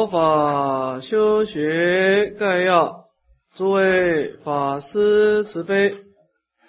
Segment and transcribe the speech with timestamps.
[0.00, 3.04] 佛法修学概要，
[3.54, 5.94] 诸位法师慈悲，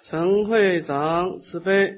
[0.02, 1.94] 陈会长慈悲，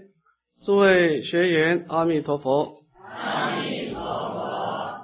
[0.65, 2.85] 诸位学员阿弥陀佛。
[3.03, 4.97] 阿弥陀佛。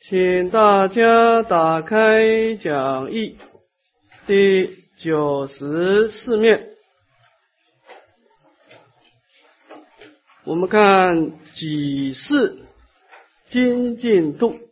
[0.00, 3.36] 请大家打开讲义
[4.26, 6.70] 第九十四面，
[10.44, 12.60] 我们看几世
[13.44, 14.63] 精进度。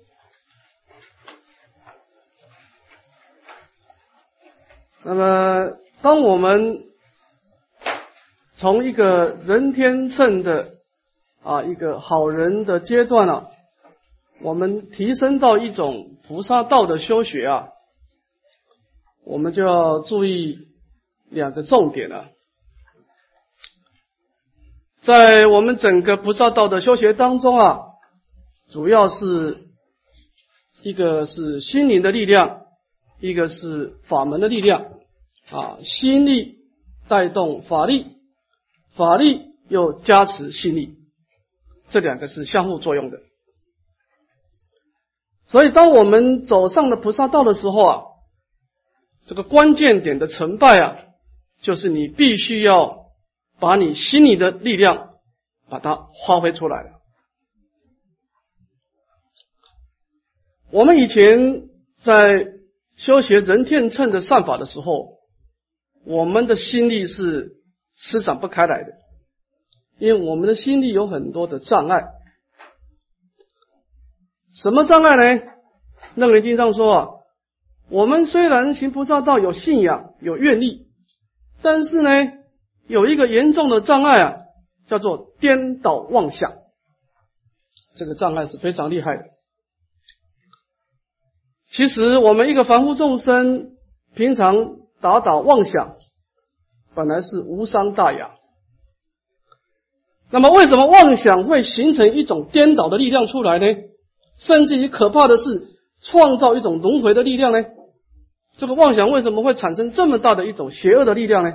[5.05, 6.85] 那么，当我们
[8.57, 10.75] 从一个人天乘的
[11.43, 13.49] 啊一个好人的阶段啊，
[14.43, 17.69] 我们提升到一种菩萨道的修学啊，
[19.25, 20.69] 我们就要注意
[21.31, 22.29] 两个重点了。
[25.01, 27.81] 在我们整个菩萨道的修学当中啊，
[28.71, 29.65] 主要是
[30.83, 32.62] 一个是心灵的力量。
[33.23, 34.95] 一个是法门的力量
[35.49, 36.59] 啊，心力
[37.07, 38.17] 带动法力，
[38.95, 40.97] 法力又加持心力，
[41.89, 43.21] 这两个是相互作用的。
[45.47, 48.03] 所以，当我们走上了菩萨道的时候啊，
[49.29, 50.97] 这个关键点的成败啊，
[51.61, 53.07] 就是你必须要
[53.61, 55.11] 把你心里的力量
[55.69, 56.93] 把它发挥出来。
[60.73, 61.69] 我们以前
[62.03, 62.61] 在。
[63.05, 65.19] 修学人天乘的善法的时候，
[66.07, 67.57] 我们的心力是
[67.97, 68.93] 施展不开来的，
[69.99, 72.05] 因为我们的心力有很多的障碍。
[74.53, 75.43] 什么障碍呢？
[76.15, 77.09] 楞严经上说啊，
[77.91, 80.87] 我们虽然行菩萨道有信仰有愿力，
[81.61, 82.11] 但是呢，
[82.87, 84.37] 有一个严重的障碍啊，
[84.87, 86.53] 叫做颠倒妄想。
[87.97, 89.25] 这个障碍是非常厉害的。
[91.73, 93.71] 其实我们一个凡夫众生，
[94.15, 95.97] 平常打倒妄想，
[96.95, 98.33] 本来是无伤大雅。
[100.31, 103.67] 那么为什么妄想会形成一种颠倒的力量出来呢？
[104.37, 105.67] 甚至于可怕的是，
[106.03, 107.65] 创造一种轮回的力量呢？
[108.59, 111.55] 这个妄想为什么会产生这么大的一种邪恶的力量呢？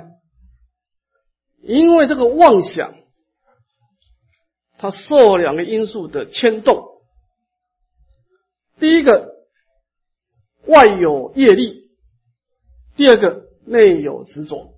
[1.62, 2.92] 因为这个妄想，
[4.78, 6.88] 它受两个因素的牵动。
[8.80, 9.37] 第一个。
[10.68, 11.88] 外有业力，
[12.94, 14.74] 第二个内有执着，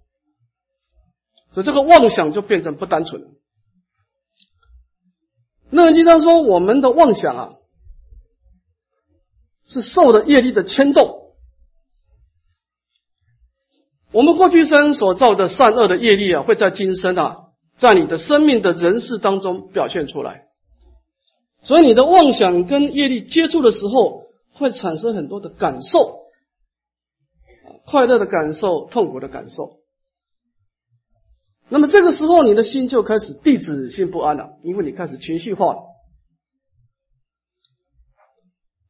[1.53, 3.29] 所以这个妄想就变成不单纯了。
[5.69, 7.53] 那经常说，我们的妄想啊，
[9.67, 11.35] 是受的业力的牵动。
[14.13, 17.37] 我们过去生所造的善恶的业力啊，会在今生啊，
[17.79, 20.45] 在你的生命的人世当中表现出来。
[21.65, 24.20] 所以你的妄想跟业力接触的时候。
[24.61, 26.27] 会产生很多的感受，
[27.87, 29.81] 快乐的感受，痛苦的感受。
[31.71, 35.81] 那么这个时候，你的心就开始地址性不安了，因为你开始情绪化了。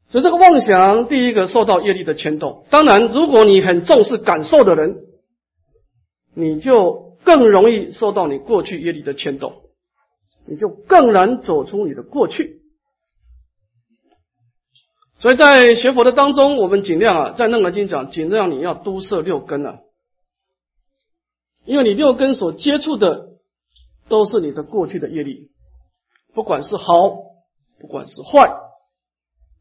[0.09, 2.66] 所以这个妄想，第一个受到业力的牵动。
[2.69, 5.04] 当然，如果你很重视感受的人，
[6.34, 9.62] 你就更容易受到你过去业力的牵动，
[10.48, 12.59] 你就更难走出你的过去。
[15.20, 19.81] 所以在学佛的当中，我们尽量啊，在楞严经讲，尽量你要都摄六根啊，
[21.66, 23.28] 因为你六根所接触的
[24.09, 25.50] 都是你的过去的业力，
[26.32, 27.10] 不管是好，
[27.78, 28.50] 不管是坏，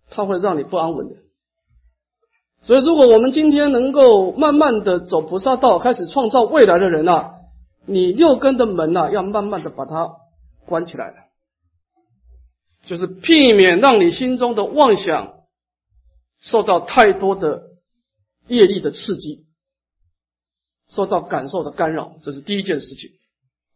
[0.10, 1.16] 它会让你不安稳的。
[2.64, 7.32] 所以，如果我们今天能够慢慢的走菩萨道，开始创造未来的人啊，
[7.86, 10.10] 你六根的门呐，要慢慢的把它
[10.66, 11.16] 关起来了，
[12.86, 15.34] 就是避免让你心中的妄想。
[16.40, 17.70] 受到太多的
[18.48, 19.46] 业力的刺激，
[20.90, 23.12] 受到感受的干扰，这是第一件事情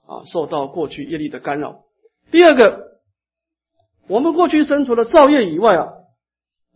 [0.06, 0.24] 啊。
[0.26, 1.84] 受到过去业力的干扰。
[2.32, 3.00] 第二个，
[4.08, 5.94] 我们过去生除了造业以外啊，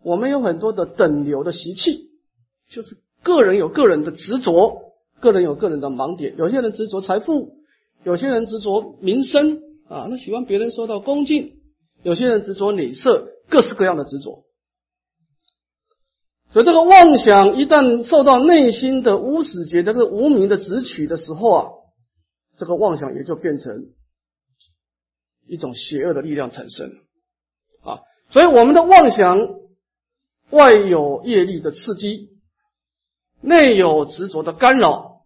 [0.03, 2.11] 我们有很多的等流的习气，
[2.70, 6.35] 就是个人有个人的执着，个人有个人的盲点。
[6.38, 7.56] 有些人执着财富，
[8.03, 11.53] 有些人执着名声啊，那喜欢别人受到恭敬；
[12.03, 14.44] 有些人执着美色，各式各样的执着。
[16.49, 21.70] 所以，这个妄想一旦受到内心的无始劫这个无名的执取的时候啊，
[22.55, 23.90] 这个妄想也就变成
[25.46, 26.90] 一种邪恶的力量产生
[27.84, 27.99] 啊。
[28.32, 29.38] 所以，我们的妄想
[30.49, 32.29] 外有业力的刺激，
[33.41, 35.23] 内有执着的干扰，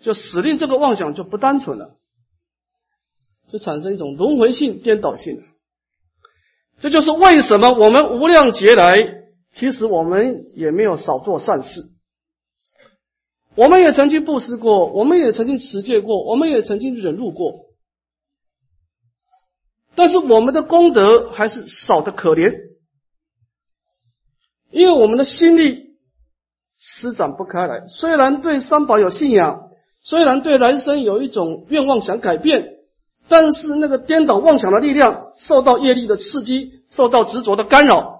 [0.00, 1.96] 就使令这个妄想就不单纯了，
[3.50, 5.42] 就产生一种轮回性、颠倒性。
[6.78, 9.15] 这就是为什么我们无量劫来。
[9.58, 11.88] 其实我们也没有少做善事，
[13.54, 17.64] 我们也曾经布施过，我们也曾经持戒过，我们也曾经忍辱过，
[19.94, 22.54] 但是我们的功德还是少的可怜，
[24.70, 25.96] 因为我们的心力
[26.78, 27.86] 施展不开来。
[27.88, 29.70] 虽然对三宝有信仰，
[30.02, 32.74] 虽然对来生有一种愿望想改变，
[33.26, 38.15] 但是那个颠倒妄想的力量受到业力的刺激，受到执着的干扰。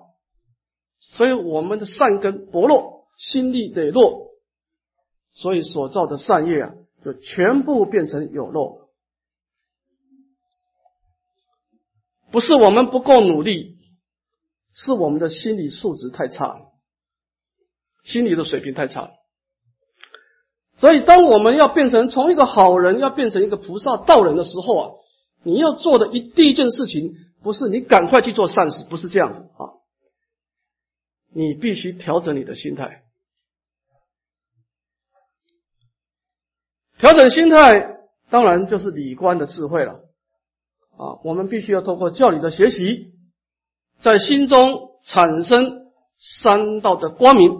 [1.16, 4.32] 所以我们的善根薄弱，心力得弱，
[5.32, 8.86] 所以所造的善业啊，就全部变成有漏。
[12.30, 13.78] 不是我们不够努力，
[14.72, 16.60] 是我们的心理素质太差，
[18.04, 19.12] 心理的水平太差。
[20.76, 24.90] 所以，当我们要变成从一个好人，要变成一个菩萨道人的时候啊，
[25.42, 29.75] 你要做的一第一件事情，不是你赶快去做善事，不是这样子啊。
[31.38, 33.03] 你必须调整你的心态，
[36.97, 37.99] 调整心态
[38.31, 40.00] 当然就是理观的智慧了
[40.97, 41.21] 啊！
[41.25, 43.12] 我们必须要通过教理的学习，
[44.00, 47.53] 在心中产生三道的光明。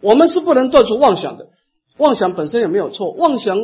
[0.00, 1.50] 我们是不能断除妄想的，
[1.98, 3.58] 妄想本身也没有错，妄想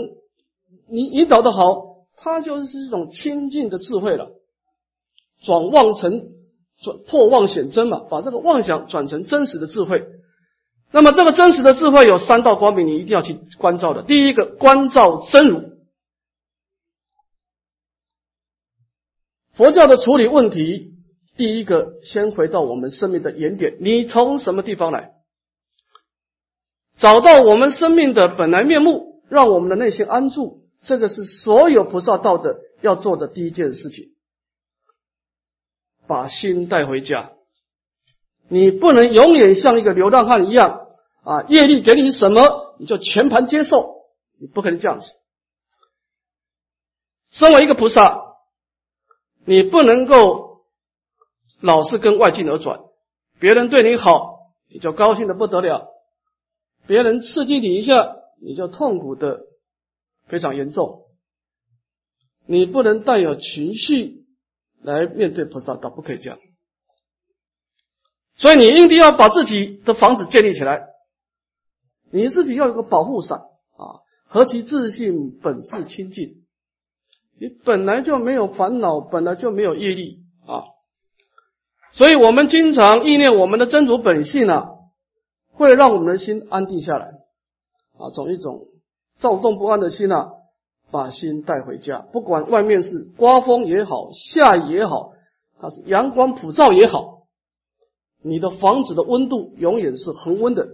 [0.89, 4.31] 你引导的好，它就是一种清净的智慧了，
[5.43, 6.41] 转妄成。
[6.83, 10.05] 转破妄显真嘛，把这个妄想转成真实的智慧。
[10.91, 14.03] 那么这个真实的智慧有三道光明，你一定要去关照的。
[14.03, 15.73] 第一个，关照真如。
[19.55, 20.95] 佛教的处理问题，
[21.37, 25.13] 第一个先回到我们生命的原点，你从什么地方来？
[26.99, 34.11] 找到我们生命的本来面目，让我们的内心安住，这个是所有菩萨道的要做的第一件事情。
[36.13, 37.33] 把心带回家，
[38.51, 40.89] 你不能永远像一个流浪汉一样
[41.23, 41.45] 啊！
[41.45, 44.03] 业力给你什么，你就全盘接受，
[44.39, 45.07] 你不可能这样子。
[47.31, 48.37] 身为一个菩萨，
[49.47, 50.67] 你不能够
[51.63, 52.81] 老是跟外境而转。
[53.41, 55.87] 别人对你好，你就高兴的不得了；
[56.87, 59.41] 别人刺激你一下，你就痛苦的
[60.27, 61.07] 非常严重。
[62.45, 64.22] 你不能带有情绪。
[64.83, 66.39] 来面对菩萨道，不可以这样。
[68.37, 70.87] 所以你一定要把自己的房子建立起来，
[72.11, 74.01] 你自己要有个保护伞啊。
[74.27, 76.43] 何其自信，本质清净。
[77.39, 80.65] 你本来就没有烦恼，本来就没有业力啊。
[81.93, 84.71] 所以我们经常意念我们的真如本性啊，
[85.53, 87.07] 会让我们的心安定下来
[87.99, 88.11] 啊。
[88.15, 88.69] 从一种
[89.19, 90.33] 躁动不安的心啊。
[90.93, 95.15] 把心带回家，不管外面是刮风也好，下雨也好，
[95.59, 97.27] 它是阳光普照也好，
[98.23, 100.69] 你的房子的温度永远是恒温的，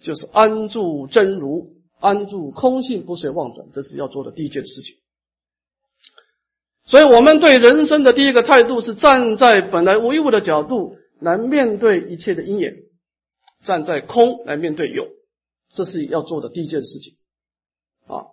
[0.00, 4.96] 就是安住真如，安住空性，不随妄转，这是要做的第一件事情。
[6.86, 12.76] 所以，我们对人生的第一个态度是站在本来无一物的角度来面对一切的因缘，
[13.64, 15.06] 站在空来面对有，
[15.70, 17.16] 这是要做的第一件事情。
[18.10, 18.26] 啊，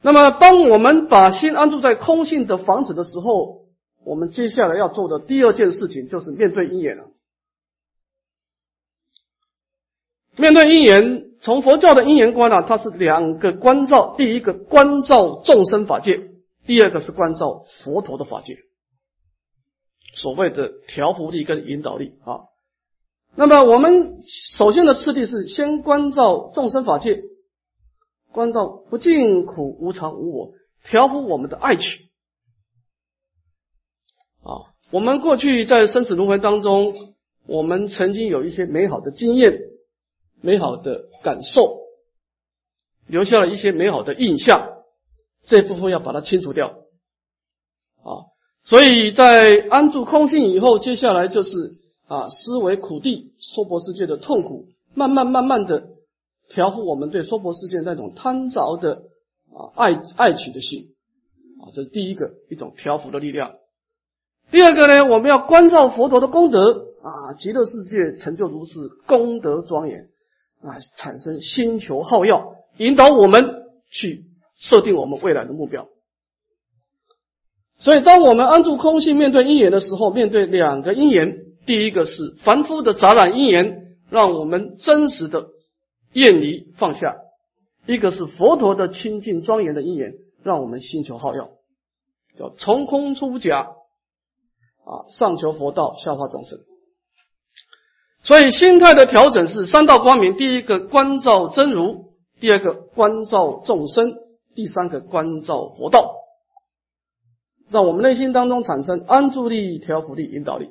[0.00, 3.66] 那么当我们把心安住在空性的房子的时候，
[4.04, 7.04] 我们接下来要做的第二件事情就是面对因缘了。
[10.36, 16.30] 面对因缘，从佛教的因缘观呢，它是两个关照：第一个关照众生法界，
[16.64, 18.56] 第二个是关照佛陀的法界。
[20.14, 22.48] 所谓的调伏力跟引导力啊。
[23.36, 27.22] 那么我们首先的次第是先关照众生法界。
[28.32, 30.52] 关照不净苦无常无我，
[30.84, 31.84] 调伏我们的爱情
[34.42, 34.70] 啊！
[34.90, 36.94] 我们过去在生死轮回当中，
[37.46, 39.58] 我们曾经有一些美好的经验、
[40.40, 41.80] 美好的感受，
[43.06, 44.84] 留下了一些美好的印象，
[45.44, 46.68] 这部分要把它清除掉
[48.02, 48.30] 啊！
[48.62, 51.56] 所以在安住空性以后，接下来就是
[52.06, 55.89] 啊，思维苦地娑婆世界的痛苦，慢慢慢慢的。
[56.50, 59.04] 调伏我们对娑婆世界那种贪着的
[59.52, 60.88] 啊爱爱取的心
[61.62, 63.52] 啊，这是第一个一种调伏的力量。
[64.50, 70.08] 第二个呢，我们要关照佛陀的功德啊，极乐世界成就如是功德庄严
[70.60, 73.44] 啊，产生星球好药，引导我们
[73.90, 74.24] 去
[74.58, 75.86] 设定我们未来的目标。
[77.78, 85.46] 所以，当我们安住空性，面对因缘的时候，面对两个因缘，第一个是凡夫的杂染因缘，让我们真实的。
[86.12, 87.16] 厌离放下，
[87.86, 91.50] 一个是佛陀的清净庄严的因缘，让我们心求好药，
[92.36, 93.72] 叫从空出假，
[94.84, 96.58] 啊，上求佛道，下化众生。
[98.22, 104.18] 所以心态的调整是三道光明：第一个关照真如，第二个关照众生，
[104.54, 106.16] 第三个关照佛道，
[107.70, 110.70] 让我们内心当中产生安住力、调伏力、引导力。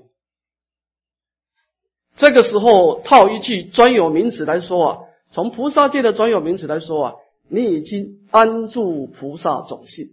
[2.18, 5.00] 这个时候套一句专有名词来说啊，
[5.32, 7.14] 从菩萨界的专有名词来说啊，
[7.48, 10.08] 你已经安住菩萨种性，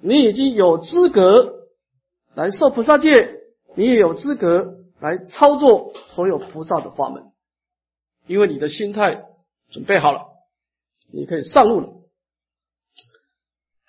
[0.00, 1.66] 你已经有资格
[2.34, 3.40] 来受菩萨戒，
[3.74, 7.24] 你也有资格来操作所有菩萨的法门，
[8.26, 9.20] 因为你的心态
[9.70, 10.20] 准备好了，
[11.12, 11.88] 你可以上路了。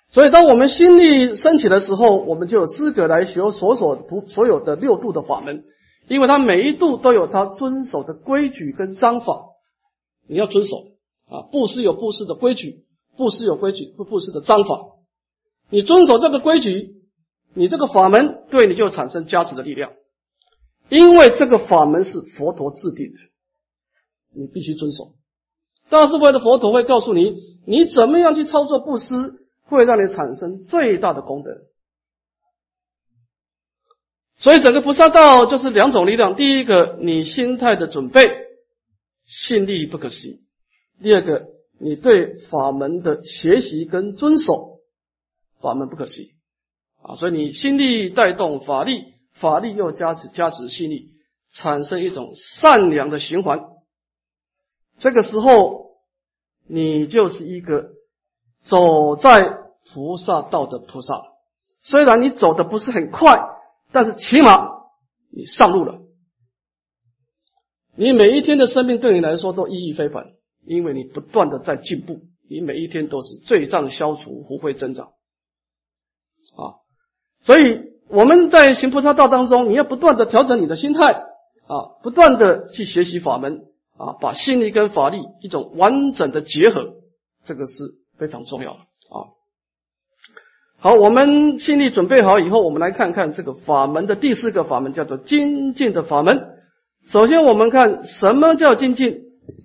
[0.08, 5.64] 所以，当我们心力升起的时候，我们就有资格来学所所不所有的六度的法门。
[6.08, 9.51] 因为它每一度都有它遵守的规矩跟章法，
[10.26, 10.92] 你要遵守
[11.28, 11.42] 啊。
[11.50, 12.84] 布施有布施的规矩，
[13.16, 14.80] 布施有规矩不布施的章法。
[15.70, 17.02] 你遵守这个规矩，
[17.54, 19.92] 你这个法门对你就产生加持的力量。
[20.88, 23.18] 因为这个法门是佛陀制定的，
[24.34, 25.14] 你必须遵守。
[25.88, 27.34] 大智慧的佛陀会告诉你，
[27.66, 29.14] 你怎么样去操作布施，
[29.62, 31.50] 会让你产生最大的功德。
[34.38, 38.30] 所以，整个菩萨道就是两种力量：第一个，你心态的准备，
[39.32, 40.36] 信力不可思议；
[41.02, 41.48] 第二个，
[41.80, 44.80] 你对法门的学习跟遵守，
[45.60, 46.32] 法门不可思议。
[47.02, 51.12] 啊，所以你心力带动法力，法力又加持加持心力，
[51.50, 53.64] 产生一种善良的循环。
[54.98, 55.96] 这个时候，
[56.68, 57.92] 你就是一个
[58.60, 59.58] 走在
[59.92, 61.14] 菩萨道的菩萨。
[61.82, 63.48] 虽然你走的不是很快。
[63.94, 64.70] 但是起码
[65.30, 66.00] 你上路了，
[67.94, 70.32] 你每一天的生命对你来说都意义非凡，
[70.64, 75.08] 因为你不断的在进步，你每一天都是罪障消除、福慧增长
[76.56, 76.80] 啊。
[77.44, 83.64] 所以我们在行菩萨道当中，你要不断的调整你的心态啊，不断的去学习法门
[83.98, 86.94] 啊，把心力跟法力一种完整的结合，
[87.44, 87.84] 这个是
[88.16, 89.36] 非常重要的啊。
[90.78, 96.51] 好，我们心力准备好以后，我们来看看这个法门的第四个法门，叫做精进的法门。
[97.06, 99.20] 首先，我们看什么叫精进。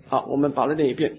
[0.08, 1.16] 好，我们把它念一遍。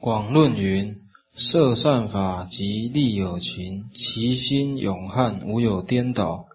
[0.00, 0.96] 广论云：
[1.34, 6.46] 摄善法及利有情，其心永汉，无有颠倒。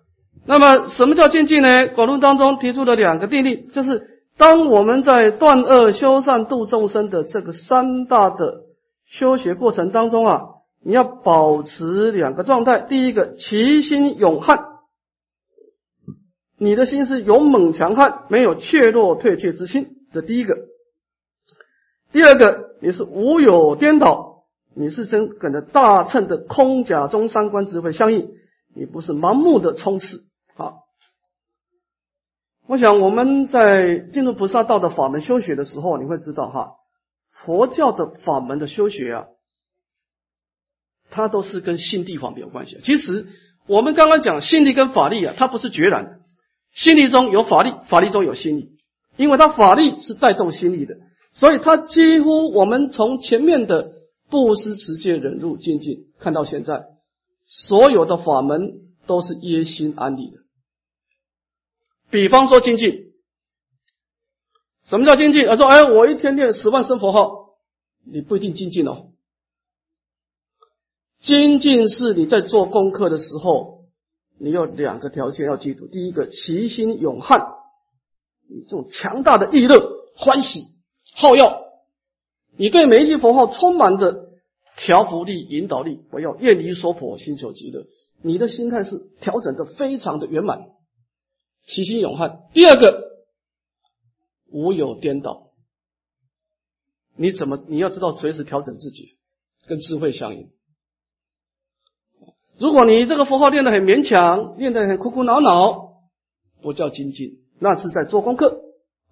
[0.46, 1.88] 那么，什么叫精进呢？
[1.88, 8.64] 广论当中提出了两个定律，就是当我们在断恶修善度众生的这个三大的
[9.08, 10.42] 修学过程当中啊。
[10.88, 14.66] 你要保持两个状态，第一个，其心永悍，
[16.66, 20.56] 你的心是勇猛强悍，没有怯弱退却之心，这第一个；
[22.12, 24.46] 第二个，你是无有颠倒，
[24.76, 28.32] 你是真跟着大乘的空假中三观智慧相应，
[28.74, 30.26] 你不是盲目的冲刺。
[30.56, 30.86] 好，
[32.66, 36.72] 我想我们在进入菩萨道的法门修学的时候，你会知道哈，
[37.30, 39.28] 佛教的法门的修学啊。
[41.12, 42.80] 它都是跟心地方面有关系。
[42.82, 43.28] 其实
[43.68, 46.15] 我们刚刚讲心力跟法力啊，它不是决然。
[46.76, 48.78] 心力中有法力，法力中有心力，
[49.16, 50.98] 因为它法力是带动心力的，
[51.34, 53.94] 所以它几乎我们从前面的
[54.30, 56.86] 布施、持戒、忍辱、精进看到现在，
[57.46, 58.74] 所有的法门
[59.08, 60.38] 都是耶心安理的。
[62.12, 63.14] 比方说精进，
[64.84, 65.46] 什么叫精进？
[65.48, 67.56] 他说：“哎，我一天念十万声佛号，
[68.06, 69.12] 你不一定精进哦。”
[71.22, 73.75] 精进是你在做功课的时候，
[74.38, 77.56] 你有两个条件要记住：第一个，其心勇悍，
[78.50, 80.66] 你这种强大的意乐、欢喜、
[81.14, 81.64] 好要，
[82.58, 84.30] 你对每一句佛号充满着
[84.78, 86.02] 调伏力、引导力。
[86.12, 87.86] 我要愿离娑婆，心求极乐。
[88.22, 90.66] 你的心态是调整的非常的圆满，
[91.66, 92.44] 其心勇悍。
[92.54, 93.04] 第二个，
[94.52, 95.52] 无有颠倒。
[97.16, 97.64] 你怎么？
[97.70, 99.18] 你要知道随时调整自己，
[99.68, 100.52] 跟智慧相应。
[102.58, 105.90] 如果你这个符号练得很勉强，练得很苦苦恼恼，
[106.62, 108.62] 不叫精进，那是在做功课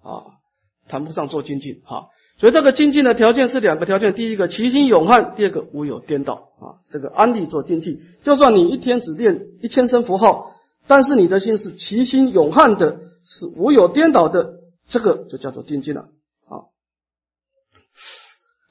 [0.02, 0.40] 啊，
[0.88, 2.08] 谈不上做精进哈。
[2.38, 6.80] 所以这个精进的条件是两个条件：第一个其心勇悍，第二个无有颠倒啊。
[6.88, 10.52] 这个安利做精进，就算你一天只练一千声符号，
[10.86, 14.54] 但是你的心是其心勇悍的，是无有颠倒的，
[14.88, 16.08] 这个就叫做精进了
[16.48, 16.72] 啊。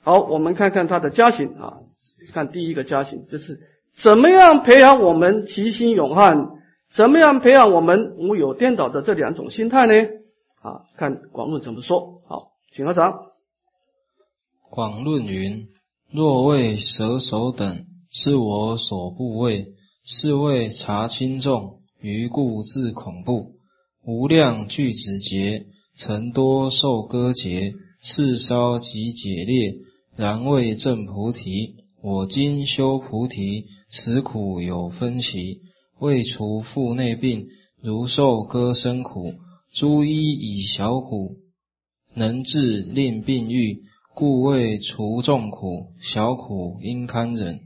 [0.01, 1.77] 好，我们看看它的加行啊，
[2.33, 3.59] 看第一个加行就是。
[3.97, 6.49] 怎么样培养我们齐心勇悍？
[6.95, 9.93] 怎么样培养我们无有颠倒的这两种心态呢？
[10.61, 12.19] 啊，看广论怎么说。
[12.27, 13.13] 好，请合掌。
[14.69, 15.67] 广论云：
[16.11, 19.73] 若为蛇首等，是我所不为；
[20.05, 23.53] 是谓察轻重，于故自恐怖。
[24.05, 29.75] 无量具子劫，曾多受割劫，次烧及解裂，
[30.17, 31.82] 然未证菩提。
[32.03, 35.61] 我今修菩提，此苦有分歧。
[36.01, 37.47] 未除腹内病，
[37.81, 39.35] 如受割身苦；
[39.73, 41.37] 诸医以小苦，
[42.13, 43.83] 能治令病愈，
[44.13, 45.93] 故未除众苦。
[46.01, 47.61] 小苦应堪忍。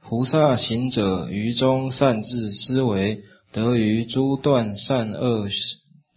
[0.00, 3.20] 菩萨行者于中善自思维，
[3.52, 5.46] 得于诸断善恶，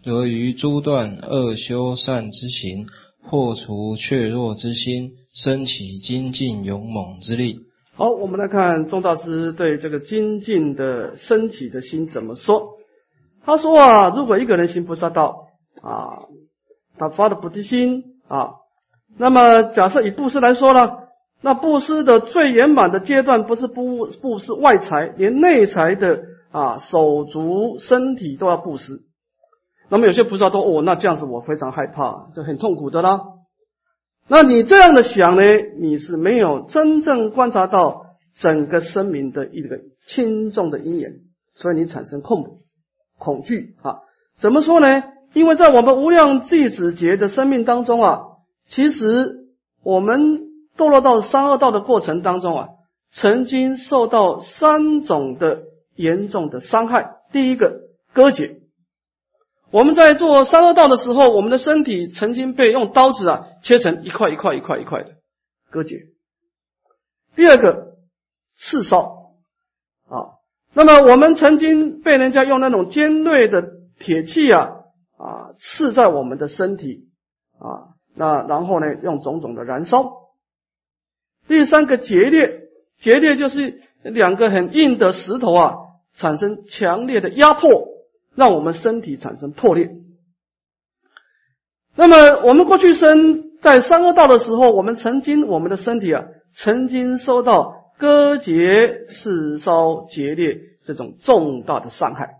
[0.02, 2.88] 得于诸断恶修善之行，
[3.28, 7.60] 破除怯弱之心，升起精进勇猛之力。
[7.98, 12.74] 好，我们来看宗大师对这个精进的升起的心怎么说。
[13.46, 15.48] 他说啊，如果一个人行菩萨道
[15.82, 16.24] 啊，
[16.98, 18.56] 他发的菩提心啊，
[19.18, 20.92] 那么假设以布施来说呢，
[21.42, 29.04] 那布施的最圆满的阶段不是布布施外财，连内财的啊手足身体都要布施。
[29.88, 33.22] 那么有些菩萨都哦，那这样子我非常害怕，这很痛苦的啦。
[34.28, 35.44] 那你这样的想呢？
[35.80, 41.14] 你是没有真正观察到整个生命的一个轻重的因缘，
[41.54, 42.62] 所以你产生恐
[43.20, 44.00] 恐惧啊？
[44.38, 45.04] 怎么说呢？
[45.34, 48.22] 因为在我们无量弟子劫的生命当中啊，
[48.68, 49.46] 其实
[49.84, 50.40] 我们
[50.76, 52.68] 堕落到三恶道的过程当中啊，
[53.12, 55.60] 曾经受到三种的
[55.96, 57.18] 严重的伤害。
[57.32, 57.82] 第一个
[58.14, 58.62] 割解。
[59.76, 65.16] 我们在做三恶道的时候，我们的身体曾经被用刀子啊切成一块一块一块一块的
[65.70, 65.98] 割解。
[67.36, 67.98] 第二个
[68.56, 69.34] 刺烧
[70.08, 70.40] 啊，
[70.74, 73.64] 那么我们曾经被人家用那种尖锐的
[74.00, 74.70] 铁器啊
[75.18, 77.10] 啊刺在我们的身体
[77.60, 80.10] 啊，那然后呢用种种的燃烧。
[81.50, 82.62] 第三个结裂，
[82.98, 85.76] 结裂就是两个很硬的石头啊
[86.16, 87.95] 产生强烈的压迫。
[88.36, 89.96] 让我们身体产生破裂。
[91.96, 102.36] 那么，我们过去生在三恶道的时候，我们曾经我们的身体啊，曾经受到割截、刺烧、劫裂这种重大的伤害。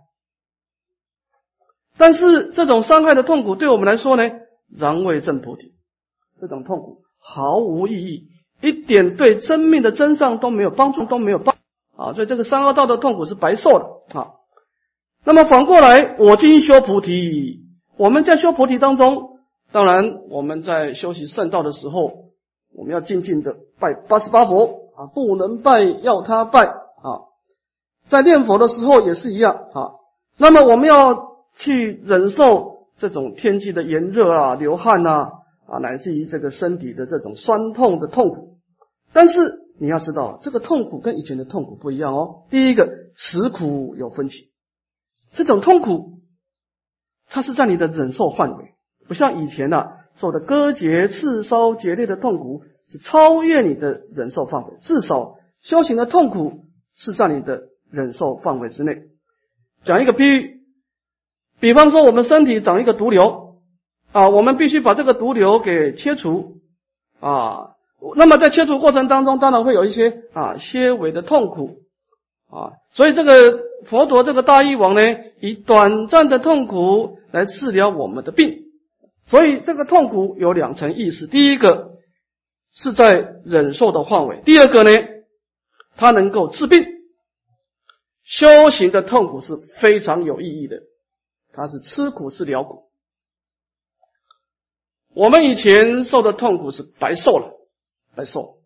[1.96, 4.30] 但是，这种伤害的痛苦对我们来说呢，
[4.68, 5.72] 仍未证菩提。
[6.38, 8.28] 这种痛苦毫无意义，
[8.60, 11.56] 一点对生命的真相都没有帮助，都没有帮
[11.96, 12.12] 啊！
[12.12, 14.28] 所以，这个三恶道的痛苦是白受的啊。
[15.26, 17.66] 那么反过来，我今修菩提。
[17.96, 19.40] 我们在修菩提当中，
[19.72, 22.30] 当然我们在修习圣道的时候，
[22.72, 27.26] 我们要静静的拜八十八佛啊，不能拜要他拜啊。
[28.06, 29.90] 在念佛的时候也是一样啊。
[30.38, 35.32] 那么我们要去忍受这种天气的炎热啊、流汗呐
[35.66, 38.58] 啊，乃至于这个身体的这种酸痛的痛苦。
[39.12, 42.44] 但是你要知道，这个痛苦跟以前的痛苦不一样哦。
[42.48, 44.50] 第一个，此苦有分歧。
[45.36, 46.20] 这种痛苦，
[47.28, 48.74] 它是在你的忍受范围，
[49.06, 54.78] 不像以前呐受的割截、刺烧、截裂的痛苦是超越你的忍受范围。
[54.80, 59.02] 至少修行的痛苦是在你的忍受范围之内。
[59.84, 60.60] 讲一个比喻，
[61.60, 63.58] 比方说我们身体长一个毒瘤
[64.12, 66.62] 啊，我们必须把这个毒瘤给切除
[67.20, 67.74] 啊。
[68.14, 71.82] 那么在切除过程当中，当然会有一些啊些微的痛苦
[72.50, 73.64] 啊，所以这个。
[73.84, 75.02] 佛陀这个大医王呢，
[75.38, 78.64] 以短暂的痛苦来治疗我们的病，
[79.26, 81.92] 所以这个痛苦有两层意思：第一个
[82.72, 84.90] 是在忍受的范围；第二个呢，
[85.96, 86.84] 它能够治病。
[88.24, 90.82] 修行的痛苦是非常有意义的，
[91.52, 92.88] 它是吃苦是了苦。
[95.14, 97.52] 我们以前受的痛苦是白受了，
[98.16, 98.56] 白受。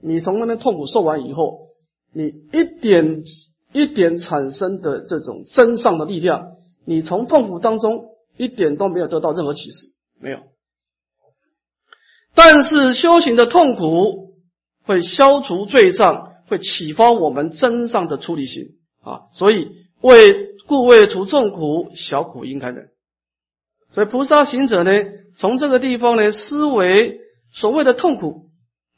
[0.00, 1.63] 你从那边痛苦受完以后，
[2.14, 3.22] 你一点。
[3.76, 6.52] 一点产生的这种真上的力量，
[6.86, 8.04] 你从痛苦当中
[8.36, 9.88] 一点都没有得到任何启示，
[10.20, 10.38] 没有。
[12.36, 14.36] 但是修行的痛苦
[14.84, 19.22] 会消除罪障，会启发我们真上的出离心啊！
[19.32, 22.90] 所以为故为除众苦，小苦应堪忍。
[23.90, 24.92] 所以菩萨行者呢，
[25.36, 27.18] 从这个地方呢，思维
[27.52, 28.43] 所谓的痛苦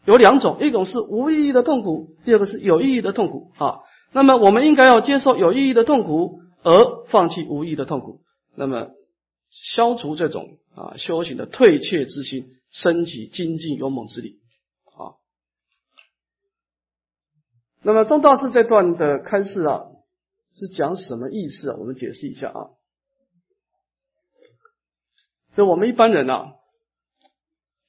[0.07, 3.81] 有两种，一种是无意义的痛苦，第二个是有意义的痛苦啊。
[4.13, 8.21] 那么，我们应该要接受有意义的痛苦，而放弃无意义的痛苦。
[8.55, 8.91] 那么，
[9.51, 14.39] 消除这种啊修行的退怯之心，升起精进勇猛之力。
[14.97, 15.19] 啊，
[17.83, 19.87] 那么钟大师这段的开示啊，
[20.55, 21.77] 是讲什么意思啊？
[21.79, 22.71] 我们解释一下啊。
[25.55, 26.53] 就我们一般人啊，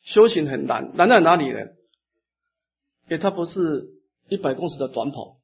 [0.01, 1.76] 修行很难，难在哪里呢？
[3.07, 3.87] 因为它不是
[4.29, 5.37] 一百公尺的短跑。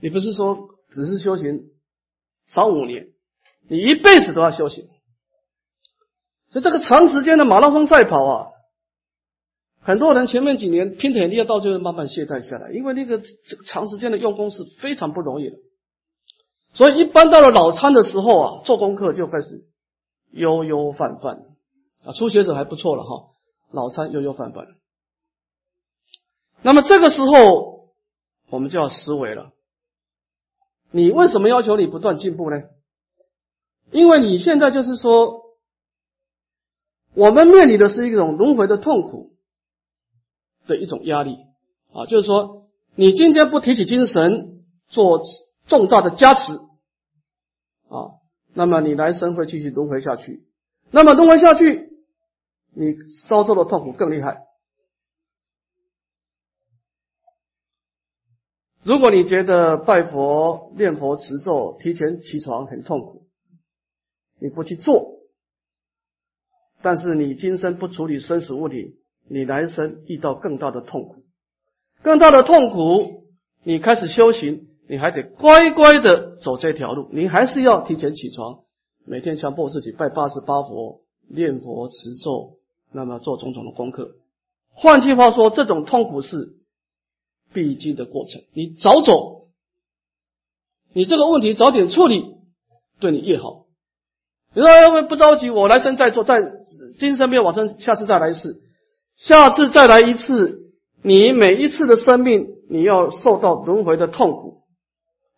[0.00, 1.70] 你不是说只是修行
[2.46, 3.08] 少五年，
[3.68, 4.86] 你一辈子都要修行。
[6.50, 8.48] 所以这个长时间的马拉松赛跑啊，
[9.80, 15.56] 很多人前面几年拼体力，到最后慢慢懈怠下来，因为那个这个长时间的用功是非常不容易的。
[16.74, 19.66] 所以一般到了老参的时候啊，做功课就开始
[20.30, 21.46] 悠悠泛泛
[22.04, 23.30] 啊，初学者还不错了哈，
[23.72, 24.77] 老参悠悠泛泛。
[26.62, 27.90] 那么这个时候
[28.50, 29.52] 我们就要思维了，
[30.90, 32.62] 你为什么要求你不断进步呢？
[33.90, 35.46] 因为你现在就是说。
[37.14, 39.32] 我们面临的是一种轮回的痛苦
[40.68, 41.38] 的一种压力
[41.92, 45.22] 啊，就是说，你今天不提起精神做
[45.66, 46.52] 重大的加持
[47.88, 50.46] 啊，那么你来生会继续轮回下去，
[50.92, 51.88] 那么轮回下去，
[52.72, 52.94] 你
[53.26, 54.44] 遭受的痛苦更厉害。
[58.82, 63.26] 如果你觉得拜佛、念佛、持咒、提前起床很痛苦，
[64.40, 65.18] 你不去做。
[66.80, 68.94] 但是你今生不处理生死问题，
[69.28, 71.16] 你来生遇到更大的痛苦，
[72.02, 73.24] 更大的痛苦。
[73.64, 78.60] 你开始修行，你还得乖乖的走这条路，你还是要提前起床，
[79.04, 82.58] 每天强迫自己拜八十八佛、念佛、持咒，
[82.92, 84.12] 那么做种种的功课。
[84.70, 86.57] 换句话说，这种痛苦是
[87.52, 88.42] 必经的过程。
[88.52, 89.48] 你早走，
[90.92, 92.36] 你这个问题早点处理，
[93.00, 93.66] 对你越好。
[94.54, 96.40] 你说要不不着急，我来生再做，再
[96.98, 98.62] 今生没有往生，下次再来一次，
[99.16, 104.62] 下次再来一次，你每一次的生命你要受到轮回的痛苦，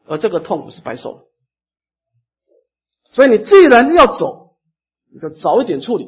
[0.06, 1.24] 而这个痛苦是白受的。
[3.12, 4.56] 所以你既然要走，
[5.12, 6.04] 你就早一点处理，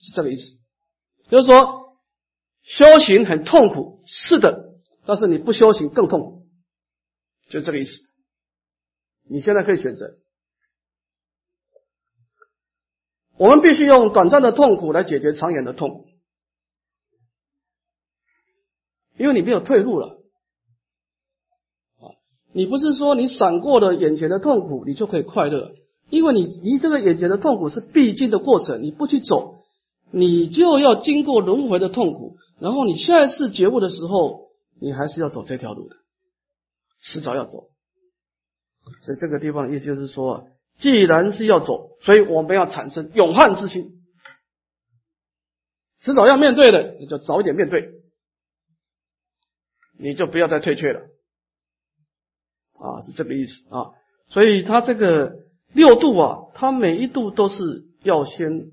[0.00, 0.58] 是这个意思。
[1.30, 1.96] 就是说，
[2.62, 4.69] 修行很痛苦，是的，
[5.04, 6.46] 但是你不修行更痛苦，
[7.48, 8.02] 就这个意思。
[9.24, 10.18] 你现在可以选择。
[13.36, 16.04] 我们必须用短暂的痛苦来解决长远的痛，
[19.16, 20.20] 因为你没有退路了
[22.00, 22.12] 啊！
[22.52, 25.72] 你不是说你闪过了眼前的痛苦，你就可以快乐，
[26.10, 29.62] 因为你离这个眼前的痛苦是必经的过程，你不去走，
[30.10, 34.49] 你就要经过轮回的痛苦，然后你下一次觉悟的时候，
[34.80, 35.96] 你还是要走这条路的，
[37.00, 37.70] 迟早要走。
[39.02, 40.48] 所以这个地方意思就是说。
[40.78, 44.02] 既然是要走，所以我们要产生勇悍之心，
[45.98, 48.00] 迟早要面对的，你就早一点面对，
[49.98, 51.00] 你就不要再退却了，
[52.78, 53.92] 啊，是这个意思啊。
[54.30, 55.40] 所以他这个
[55.74, 58.70] 六度啊，他每一度都是要先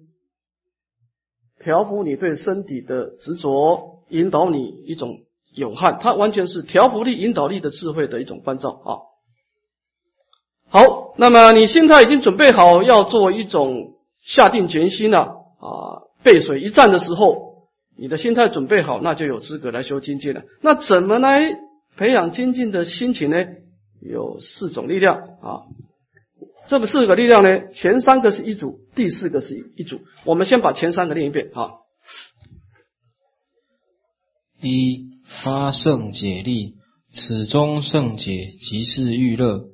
[1.59, 5.25] 调伏你对身体的执着，引导你一种
[5.57, 8.89] 勇悍，它完全是调伏力、引导力的智慧的一种关照啊。
[10.69, 15.19] 好，那么你心态已经准备好要做一种下定决心了
[15.59, 20.43] 啊，背水一战的时候，你的心态准备好，那就有资格来修精进了。
[20.61, 21.57] 那怎么来
[21.95, 23.45] 培养精进的心情呢？
[23.99, 25.65] 有四种力量啊，
[26.67, 30.01] 这个四个力量呢，前三个是一组，第四个是一组。
[30.23, 31.71] 我们先把前三个念一遍啊。
[34.61, 36.75] 第一发圣解力，
[37.13, 39.65] 此中圣解即是欲乐。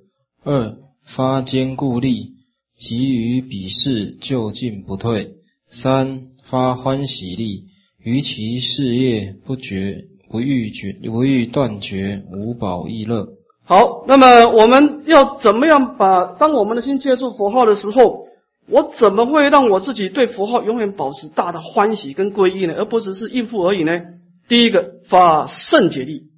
[0.44, 2.34] 二发坚固力，
[2.78, 5.36] 急于比试就进不退；
[5.70, 7.66] 三发欢喜力，
[8.04, 13.28] 于其事业不绝不欲绝不欲断绝，无保益乐。
[13.64, 18.26] 好，那么我们要怎么样把当我们的心接触佛号的时候，
[18.68, 22.74] 我怎么会让我自己对佛号永远保持大的欢喜跟皈依呢？
[22.78, 24.02] 而不只是应付而已呢？
[24.48, 26.32] 第一个发圣洁力。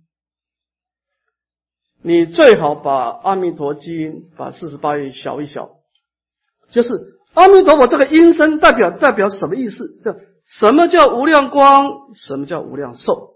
[2.02, 5.80] 你最好把《阿弥陀经》把四十八页小一小，
[6.70, 6.94] 就是
[7.34, 10.00] 阿弥陀佛这个音声代表代表什么意思？
[10.02, 10.16] 叫
[10.46, 12.14] 什么叫无量光？
[12.14, 13.34] 什么叫无量寿？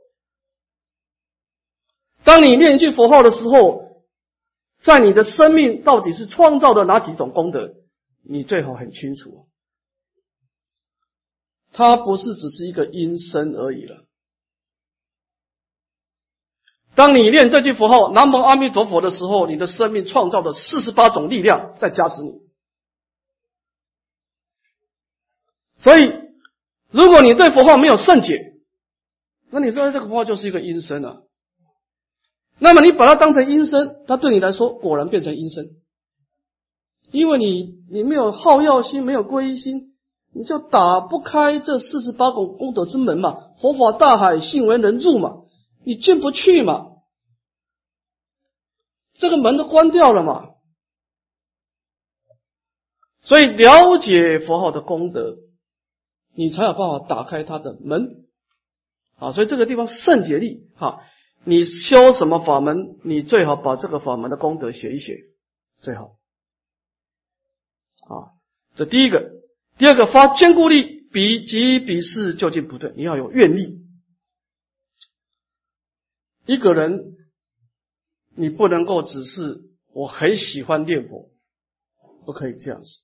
[2.24, 4.04] 当你念一句佛号的时候，
[4.80, 7.74] 在你的生命到底是创造的哪几种功德？
[8.22, 9.48] 你最好很清楚，
[11.72, 14.06] 它不是只是一个音声而已了。
[17.00, 22.42] 当你念这句佛号“南无阿弥陀佛”的时候，你的生命创造的四十八种力量在加持你。
[25.78, 26.12] 所以，
[26.92, 28.56] 如果你对佛号没有圣解，
[29.50, 31.20] 那你说这个佛号就是一个阴声啊。
[32.58, 35.70] 那么你把它当成阴声，它对你来说果然变成阴声，
[37.12, 39.94] 因为你你没有好药心，没有皈依心，
[40.34, 43.38] 你就打不开这四十八种功德之门嘛。
[43.62, 45.44] 佛法大海，信为人入嘛，
[45.86, 46.88] 你进不去嘛。
[49.20, 50.50] 这个门都关掉了嘛。
[53.22, 55.38] 所以了解佛号的功德，
[56.34, 58.26] 你才有办法打开它的门。
[59.18, 61.04] 啊，所以这个地方圣解力，哈，
[61.44, 65.18] 你修什么法门，你最好把这个法门的功德写一写，
[65.78, 66.16] 最好。
[68.08, 68.32] 啊，
[68.76, 69.30] 这第一个，
[69.78, 73.82] 第二个发坚固力，比及比是究竟不对，你要有愿力。
[76.46, 77.18] 一个人，
[78.40, 79.60] 你不能够只是
[79.94, 81.30] 我很喜欢念佛，
[82.26, 83.02] 不可以这样子。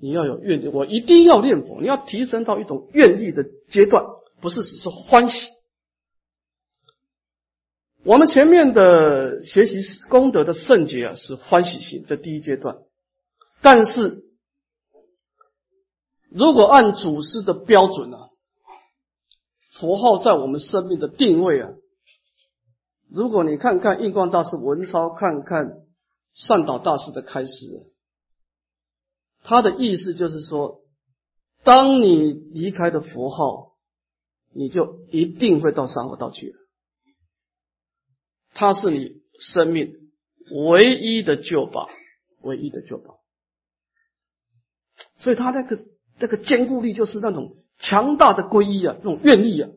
[0.00, 4.04] 你要有愿力，我一定要念佛，你要提升到一种愿力的阶段。
[4.40, 5.48] 不是只是欢喜。
[8.04, 12.78] 我们前面的学习功德的圣洁啊，是欢喜心，这第一阶段。
[13.62, 14.22] 但是，
[16.30, 18.28] 如果按祖师的标准啊，
[19.72, 21.72] 佛号在我们生命的定位啊，
[23.10, 25.82] 如果你看看印光大师文超，看看
[26.32, 27.92] 善导大师的开示，
[29.42, 30.82] 他的意思就是说，
[31.62, 33.68] 当你离开的佛号。
[34.50, 36.56] 你就一定会到三恶道去了。
[38.54, 39.92] 它是你生命
[40.50, 41.90] 唯一的救宝，
[42.40, 43.20] 唯一的救宝。
[45.18, 45.78] 所以他那个
[46.18, 49.68] 那个坚固力就是那种强大的皈依啊，那种愿力啊。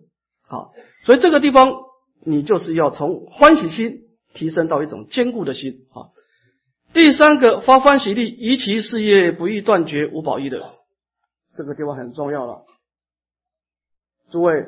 [0.43, 1.73] 好，所以这个地方
[2.23, 4.03] 你就是要从欢喜心
[4.33, 6.09] 提升到一种坚固的心啊。
[6.93, 10.73] 第三个发欢喜力，移其事业不易断绝无宝义的，
[11.53, 12.65] 这个地方很重要了。
[14.29, 14.67] 诸位，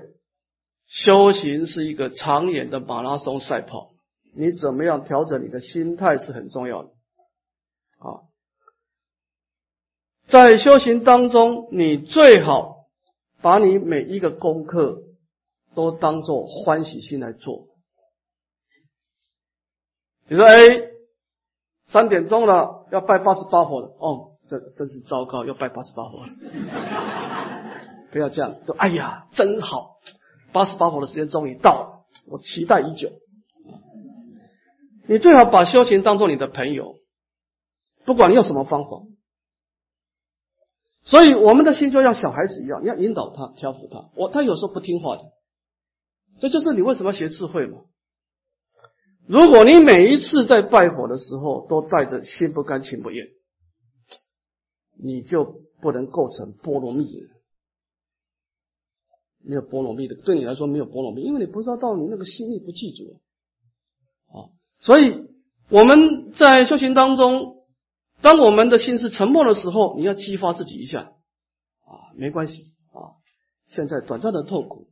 [0.88, 3.94] 修行是一个长远的马拉松赛跑，
[4.34, 6.90] 你怎么样调整你的心态是很重要的。
[8.00, 8.28] 啊，
[10.28, 12.88] 在修行当中，你最好
[13.42, 15.04] 把你每一个功课
[15.76, 17.68] 都当做欢喜心来做。
[20.28, 20.56] 你说，哎，
[21.88, 23.88] 三点钟了，要拜八十八佛了。
[24.00, 26.32] 哦，这真是糟糕，要拜八十八佛了。
[28.12, 29.98] 不要这样子，说哎呀，真好，
[30.52, 33.12] 八十八佛的时间终于到了，我期待已久。
[35.08, 37.00] 你最好把修行当做你的朋友，
[38.06, 39.02] 不管你用什么方法。
[41.04, 44.10] 所以我们的心就像小孩子一样，你要引导他、调服他。
[44.16, 45.24] 我他有时候不听话的，
[46.40, 47.80] 这就是你为什么要学智慧嘛。
[49.26, 53.28] 如果你每一次在拜佛的时候都带着心不甘情不愿，
[55.02, 57.30] 你就不能构成波罗蜜了。
[59.46, 63.22] 没有波罗蜜的，对你来说没有波罗蜜，因为你不知道到你那个心力不记住
[64.28, 64.52] 啊。
[64.80, 65.28] 所以
[65.70, 67.66] 我们在修行当中，
[68.22, 71.14] 当我们的心是沉默的时候，你要激发自己一下
[71.86, 73.20] 啊，没关系啊。
[73.68, 74.88] 现在短暂的痛苦，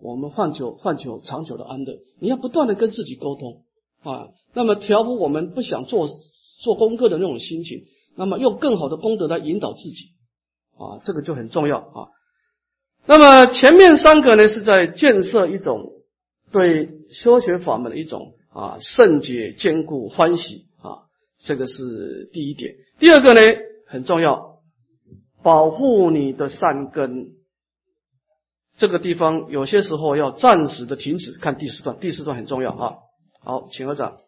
[0.00, 1.98] 我们换求换求长久的安乐。
[2.20, 3.62] 你要不断的跟自己沟通
[4.02, 6.08] 啊，那么调伏我们不想做
[6.60, 7.84] 做功课的那种心情，
[8.16, 10.12] 那么用更好的功德来引导自己
[10.76, 12.08] 啊，这个就很重要啊。
[13.06, 15.92] 那么前面三个呢，是在建设一种
[16.52, 21.08] 对修学法门的一种啊圣洁、坚固、欢喜啊，
[21.38, 22.74] 这个是第一点。
[22.98, 23.40] 第二个呢，
[23.86, 24.60] 很重要，
[25.42, 27.37] 保护你的善根。
[28.78, 31.32] 这个地方有些时候要暂时的停止。
[31.38, 32.94] 看第四段，第四段很重要啊。
[33.42, 34.18] 好，请合掌。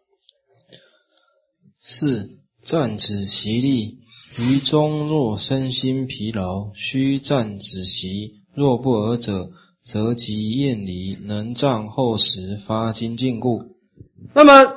[1.81, 3.97] 四站止习力，
[4.37, 8.33] 于中若身心疲劳，须站止习。
[8.53, 9.49] 若不尔者，
[9.83, 13.63] 则即厌离，能障后时发精进故。
[14.33, 14.75] 那么，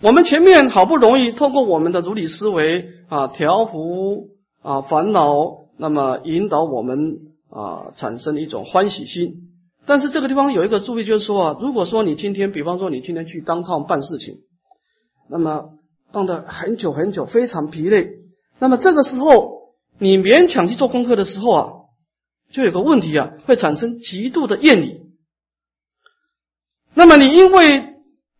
[0.00, 5.32] 我们前面好不容易透过我们的如理思维啊，调伏啊烦恼，
[5.78, 7.25] 那么引导我们
[7.56, 9.48] 啊产生一种欢喜心。
[9.86, 14.40] 但是这个地方有一个注意，就是说啊，如果说你今天，比方说你今天去当趟办事情，
[15.30, 15.70] 那么
[16.12, 18.10] 办的很久很久，非常疲累，
[18.58, 21.72] 那么这个时候你勉强去做功课的时候啊。
[22.52, 25.00] 就有个问题啊，会产生极度的厌离。
[26.94, 27.96] 那么你因为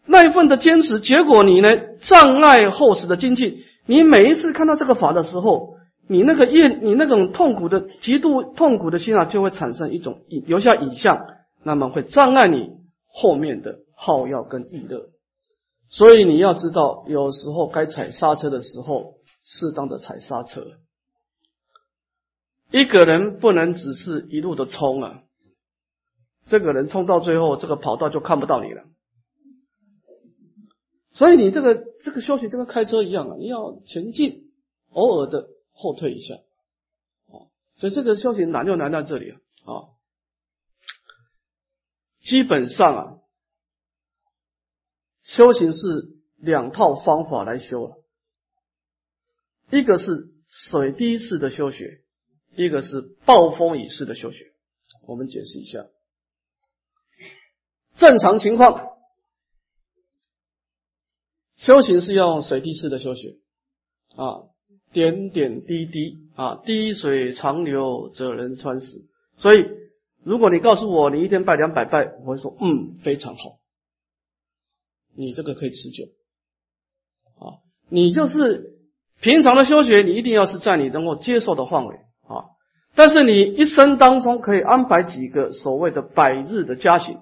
[0.07, 3.65] 那一份的坚持，结果你呢障碍后世的精进。
[3.85, 5.76] 你每一次看到这个法的时候，
[6.09, 11.27] 你那个厌，你那种痛苦的极度痛苦的心啊，就会产生一种留下影像，
[11.65, 12.71] 那么会障碍你
[13.07, 15.11] 后面的好药跟意乐。
[15.89, 20.65] 所以你要知道，有时候该踩刹车的时候，适当的踩刹车。
[22.71, 25.23] 一个人不能只是一路的冲啊，
[26.47, 28.85] 这个人冲到最后，这个跑道就看不到你了。
[31.13, 34.51] 所以你这个这个修行，就跟开车一样啊，你要前进，
[34.91, 36.35] 偶尔的后退一下
[37.29, 37.47] 啊。
[37.77, 39.95] 所以这个修行难就难在这里啊。
[42.23, 43.19] 基本上啊，
[45.23, 45.79] 修行是
[46.37, 48.03] 两套方法来修了，
[49.71, 52.05] 一个是水滴式的修学，
[52.57, 54.55] 一个是暴风雨式的修学。
[55.07, 55.87] 我们解释一下，
[57.95, 58.99] 正常情况，
[61.55, 63.39] 修行是要水滴式的修学
[64.17, 64.51] 啊，
[64.97, 69.05] 点点滴滴啊，滴水长流，则人穿石。
[69.37, 69.67] 所以，
[70.25, 73.59] 如果你告诉我你一天拜两百拜，我会说嗯，非常好，
[75.15, 76.05] 你这个可以持久
[77.35, 77.61] 啊。
[77.91, 78.79] 你就是
[79.21, 82.57] 平常的修学，你一定要是在你能够接受的范围啊。
[82.95, 87.19] 但是你一生当中可以安排几个所谓的百日的加行，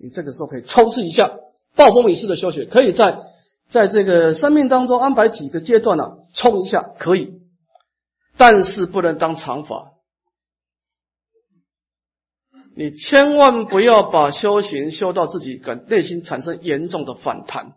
[0.00, 1.32] 你这个时候可以抽试一下
[1.74, 3.18] 暴风雨式的修学，可以在
[3.66, 7.40] 在这个生命当中安排几个阶段呢，冲一下可以，
[8.36, 9.90] 但是不能当长法。
[12.74, 17.74] 你千万不要把修行修到自己感内心产生严重的反弹，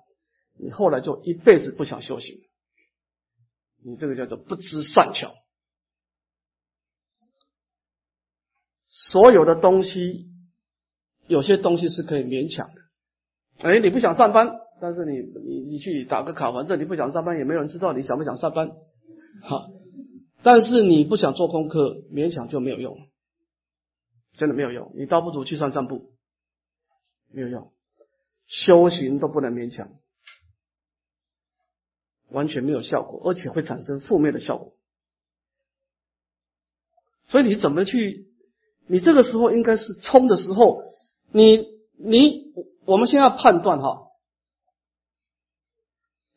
[0.58, 2.38] 你后来就一辈子不想修行，
[3.84, 5.36] 你这个叫做不知善巧。
[8.88, 10.28] 所有的东西，
[11.28, 12.82] 有些东西是可以勉强的。
[13.68, 14.54] 哎，你不想上班，
[14.86, 18.70] 但是你你你去打个卡，反正你不想上班，也没有人知道你想不想上班。
[19.42, 19.72] 好，
[20.44, 23.00] 但是你不想做功课，勉强就没有用。
[24.34, 26.12] 真的没有用，你倒不如去散散步，
[27.32, 27.74] 没有用，
[28.46, 29.90] 修行都不能勉强，
[32.30, 34.78] 完全没有效果，而且会产生负面的效果。
[37.28, 38.28] 所以你怎么去？
[38.86, 40.84] 你这个时候应该是冲的时候，
[41.32, 41.66] 你
[41.98, 42.54] 你
[42.86, 44.05] 我们先要判断哈，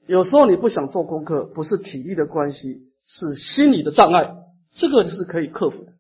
[0.08, 4.34] 有时候你不想做功课，不是体力的关系，是心理的障碍，
[4.72, 5.92] 这个是可以克服的。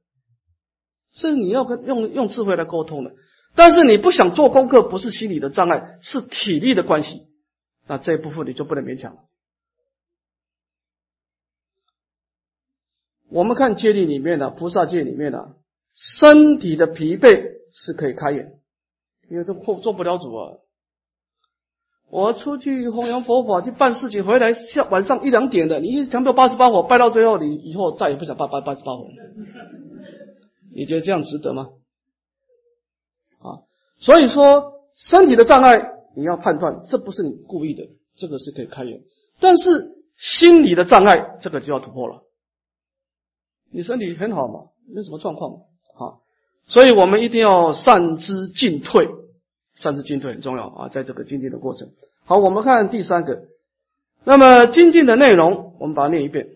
[1.12, 3.14] 是你要跟用用智慧来沟通的，
[3.54, 7.28] 但是你不想做功课，不是心理的障碍，是体力的关系，
[7.86, 9.24] 那这一部分你就不能勉强了。
[13.28, 15.56] 我们看戒律里面的菩萨戒里面的，
[15.92, 18.58] 身体的疲惫是可以开眼，
[19.28, 20.48] 因为都做做不了主啊。
[22.10, 29.06] 我出去弘扬佛法去办事情，回来下晚上一两点的，你强迫八十八火拜到最后，你以后再也不想拜拜八十八火。
[30.74, 31.68] 你觉得这样值得吗？
[33.40, 33.60] 啊，
[34.00, 39.02] 所以说身体的障碍你要判断，这不是你故意的，这个是可以开源。
[39.38, 42.22] 但是心理的障碍，这个就要突破了。
[43.70, 45.58] 你身体很好嘛，没什么状况嘛，
[45.94, 46.20] 好，
[46.68, 49.08] 所以我们一定要善知进退，
[49.78, 51.88] 善知进退很重要啊，在这个精进的过程。
[52.24, 53.44] 好，我们看第三个，
[54.24, 56.48] 那么精进的内容，我们把它念一遍。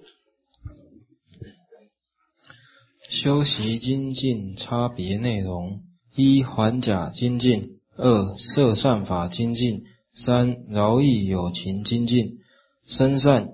[3.08, 5.82] 修习精进差别内容：
[6.16, 12.40] 一、还假精进；二、摄善法精进；三、饶益有情精进。
[12.87, 13.50] 生善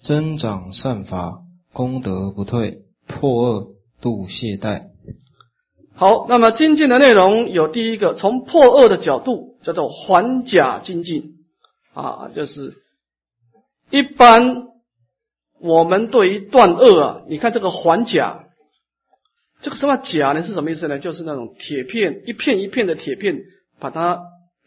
[0.00, 4.91] 增长善法，功德不退；破恶度懈怠。
[5.94, 11.44] 好，那么精进的内容有第一个，从破恶的角度叫做还甲精进
[11.94, 12.74] 啊，就是
[13.90, 14.68] 一般
[15.60, 18.48] 我们对于断恶啊，你看这个还甲。
[19.60, 20.42] 这个什么甲呢？
[20.42, 20.98] 是什么意思呢？
[20.98, 23.44] 就是那种铁片，一片一片的铁片，
[23.78, 24.20] 把它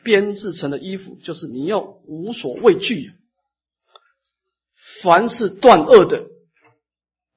[0.04, 3.12] 编制成的衣服，就是你要无所畏惧，
[5.02, 6.28] 凡是断恶的，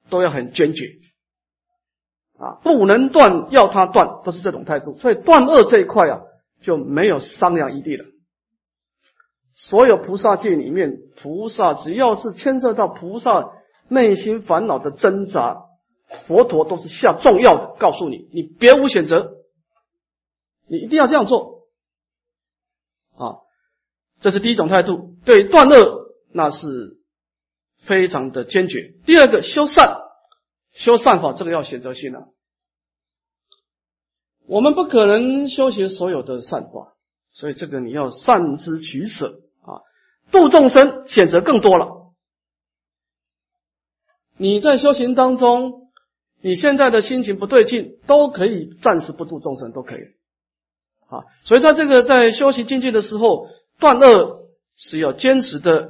[0.09, 0.98] 都要很坚决
[2.39, 4.97] 啊，不能断，要他断，都是这种态度。
[4.97, 6.21] 所以断恶这一块啊，
[6.61, 8.05] 就没有商量余地了。
[9.53, 13.51] 所有菩萨界里面，菩萨只要是牵涉到菩萨
[13.89, 15.65] 内心烦恼的挣扎。
[16.25, 19.33] 佛陀都是下重要的，告诉你，你别无选择，
[20.67, 21.67] 你一定要这样做
[23.15, 23.45] 啊！
[24.19, 26.97] 这是第一种态度，对断恶那是
[27.83, 28.95] 非常的坚决。
[29.05, 29.99] 第二个修善，
[30.79, 32.27] 修善法这个要选择性啊，
[34.47, 36.95] 我们不可能修行所有的善法，
[37.31, 39.83] 所以这个你要善知取舍啊，
[40.31, 42.13] 度众生选择更多了。
[44.37, 45.85] 你在修行当中。
[46.41, 49.99] 你现在的心情不对劲，都可以暂时不度众生，都可以。
[51.09, 55.89] 啊，所以在这个在修行精进的时候，断恶是要坚持的，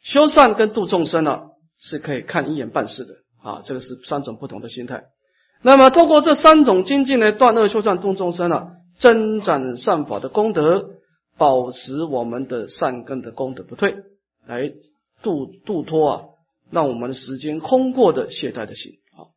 [0.00, 3.14] 修善跟度众生呢是可以看一眼办事的。
[3.42, 5.04] 啊，这个是三种不同的心态。
[5.62, 8.68] 那么通过这三种精进呢，断恶修善度众生啊，
[8.98, 10.90] 增长善法的功德，
[11.36, 13.96] 保持我们的善根的功德不退，
[14.46, 14.72] 来
[15.22, 16.24] 度度脱啊，
[16.70, 19.28] 让我们时间空过的懈怠的心啊。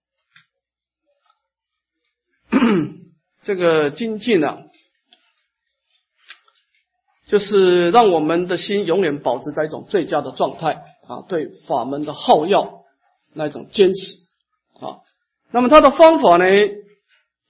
[3.44, 4.60] 这个精进呢，
[7.28, 12.83] 就是让我们的心永远保持在一种最佳的状态啊，对法门的好要
[13.34, 14.18] 那种坚持
[14.80, 15.00] 啊。
[15.52, 16.46] 那么它的方法呢，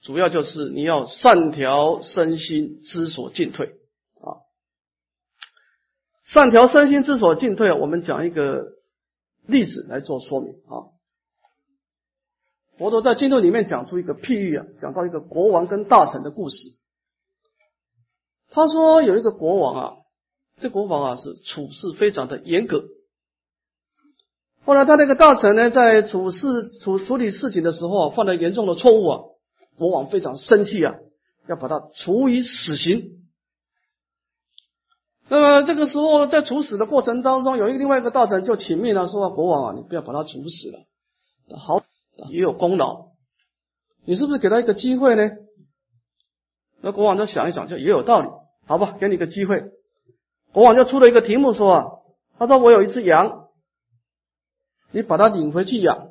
[0.02, 3.66] 主要就是你要善调身心之所进退
[4.20, 4.44] 啊。
[6.24, 8.72] 善调身心之所进退，我们讲一个
[9.46, 10.92] 例子来做说明啊。
[12.76, 16.56] 佛陀在经论里面讲出一个譬喻啊，讲到一个国王跟大臣的故事。
[18.50, 19.96] 他说有一个国王啊，
[20.60, 22.84] 这国王啊是处事非常的严格。
[24.64, 29.20] 后来他那个大臣呢，在处事处处理事情的时候啊，犯了严重的错误啊，
[29.76, 30.94] 国王非常生气啊，
[31.46, 33.26] 要把他处以死刑。
[35.28, 41.82] 那么这个时候在处死的过程当中，有一个另外一个大臣就请命了，说国王啊，你不要把他处死了，好。
[42.30, 43.06] 也有功劳，
[44.04, 45.32] 你是不是给他一个机会呢？
[46.80, 48.28] 那国王就想一想，就也有道理，
[48.66, 49.64] 好吧，给你个机会。
[50.52, 51.84] 国王就出了一个题目说啊，
[52.38, 53.43] 他说我有一只羊，
[54.94, 56.10] 你把它领回去养，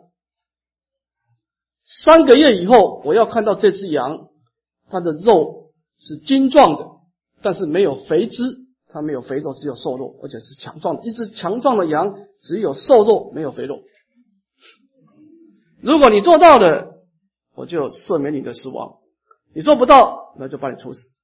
[1.86, 4.28] 三个月以后，我要看到这只羊，
[4.90, 6.86] 它的肉是精壮的，
[7.42, 8.44] 但是没有肥脂，
[8.90, 11.04] 它没有肥肉，只有瘦肉，而且是强壮的。
[11.04, 13.82] 一只强壮的羊，只有瘦肉，没有肥肉。
[15.82, 16.94] 如果你做到了，
[17.56, 19.00] 我就赦免你的死亡；
[19.56, 21.16] 你做不到，那就把你处死。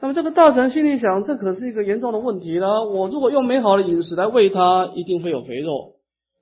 [0.00, 2.84] 那么这个大臣心里想，这可是一个严重的问题了。
[2.84, 5.94] 我如果用美好的饮食来喂他，一定会有肥肉；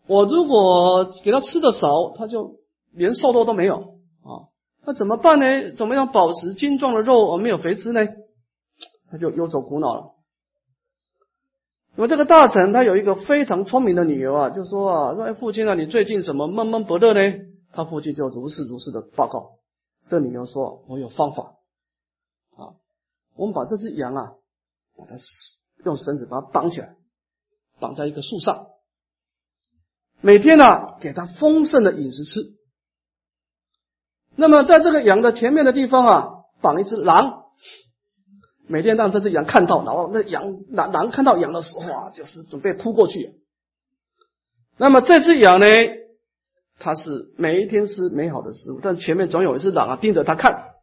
[0.07, 2.57] 我如果给他吃的少，他就
[2.93, 4.51] 连瘦肉都没有啊。
[4.85, 5.73] 那怎么办呢？
[5.77, 8.07] 怎么样保持精壮的肉而没有肥脂呢？
[9.11, 10.11] 他就忧愁苦恼了。
[11.97, 17.37] 那么这个大臣他有一个非常聪明的理由啊，就说啊，说哎父亲啊，你最近怎么闷闷不乐呢？
[17.73, 19.53] 他父亲就如是如是的报告。
[20.09, 21.55] 这理由说，我有方法，
[23.37, 24.33] 我们把这只羊啊，
[24.97, 25.15] 把它
[25.85, 26.97] 用绳子把它绑起来，
[27.81, 28.67] 绑在一个树上，
[30.21, 30.65] 每天呢
[31.01, 32.41] 给它丰盛的饮食吃。
[34.37, 36.29] 那么在这个羊的前面的地方啊，
[36.61, 37.43] 绑一只狼。
[38.67, 43.43] 每天让这只羊看到，然后那羊狼狼看到羊的时候啊，就是准备扑过去。
[44.79, 45.67] 那么这只羊呢，
[46.79, 50.74] 它是每一天吃美好的食物，但前面总有一只狼啊盯着它看。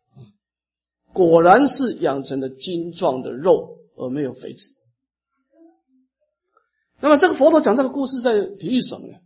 [1.14, 4.66] 果然是养成了精壮的肉，而没有肥脂。
[7.00, 9.18] 那么这个佛陀讲这个故事在比喻什么呢？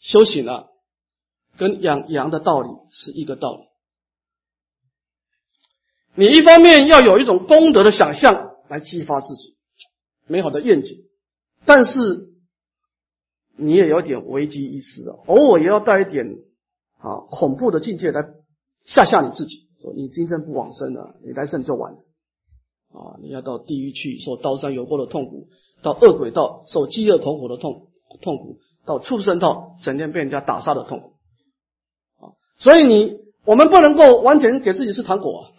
[0.00, 0.64] 修行啊，
[1.56, 3.62] 跟养羊的道理是一个道理。
[6.16, 9.56] 你一方面要有一种功德的想象来激发自己
[10.26, 11.08] 美好的愿景，
[11.64, 12.28] 但是
[13.56, 16.26] 你也有点危机意识啊，偶尔也要带一点
[16.98, 18.22] 啊恐怖的境界来
[18.84, 21.98] 吓吓你自己，你今生不往生了，你来生就完了
[22.92, 23.18] 啊！
[23.20, 25.48] 你要到地狱去受刀山油锅的痛苦，
[25.82, 27.88] 到恶鬼道受饥饿恐苦的痛
[28.22, 31.12] 痛苦，到畜生道整天被人家打杀的痛苦
[32.24, 32.32] 啊！
[32.58, 35.52] 所以你我们不能够完全给自己吃糖果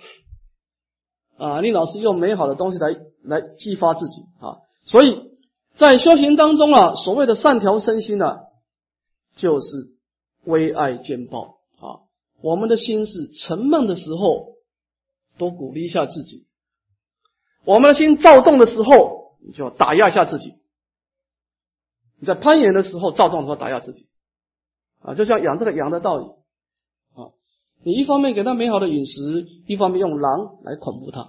[1.38, 1.48] 啊。
[1.58, 5.32] 啊，你老是用美好的东西来来激发自己啊，所以
[5.76, 8.38] 在修行当中啊，所谓的善调身心呢，
[9.36, 9.68] 就是
[10.46, 12.08] 微爱兼报啊。
[12.42, 14.56] 我们的心是沉闷的时候，
[15.38, 16.46] 多鼓励一下自己；
[17.64, 20.54] 我们的心躁动的时候，你就要打压一下自己。
[22.20, 24.08] 你在攀岩的时候躁动的时候打压自己
[25.02, 26.26] 啊，就像养这个羊的道理。
[27.16, 27.32] 啊
[27.84, 31.22] 你一方面给他美好的饮食，一方面用狼来恐怖他，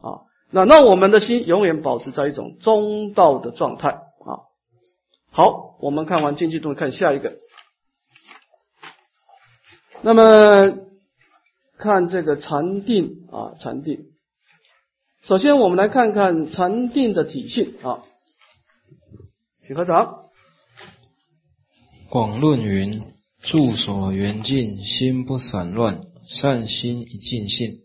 [0.00, 4.48] 啊，那让我们的心永远保持在一种中道的状态啊。
[5.30, 7.41] 好，我们看完经济动看下一个。
[10.02, 10.78] 那么
[11.78, 14.06] 看这个禅定啊，禅定。
[15.22, 18.02] 首先我们来看看禅定的体性啊，
[19.60, 20.26] 请合掌。
[22.08, 23.02] 广论云。
[23.44, 27.80] 住所缘尽，心不散乱，善心一尽性。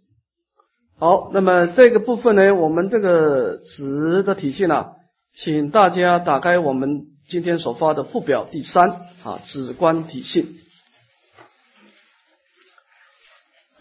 [1.00, 4.92] 好，那么这个部分呢，我们这个词的体系呢，
[5.34, 10.46] 请大家打开我们今天所发的附表第三啊，止观体系。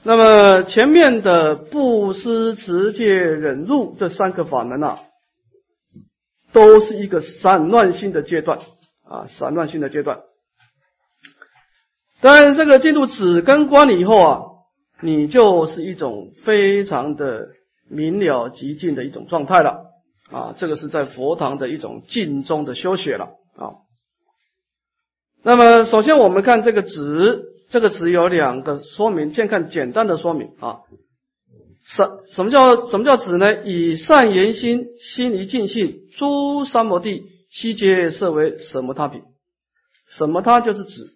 [0.07, 5.01] 那么前面的布施、持戒、忍辱这三个法门啊，
[6.53, 8.61] 都是一个散乱性的阶段
[9.05, 10.21] 啊，散乱性的阶段。
[12.21, 14.43] 但这个进入止根观了以后啊，
[15.03, 17.49] 你就是一种非常的
[17.91, 19.87] 明了极尽的一种状态了
[20.31, 20.55] 啊。
[20.57, 23.83] 这个是在佛堂的一种静中的修学了啊。
[25.43, 30.79] 那么首先我们看这个止这个词有两个说明，先看简单的说明啊。
[31.85, 33.65] 什什么叫什么叫止呢？
[33.65, 39.23] 以善言心，心离尽性，诸三摩地悉皆设为什么他品？
[40.09, 41.13] 什么他就是止。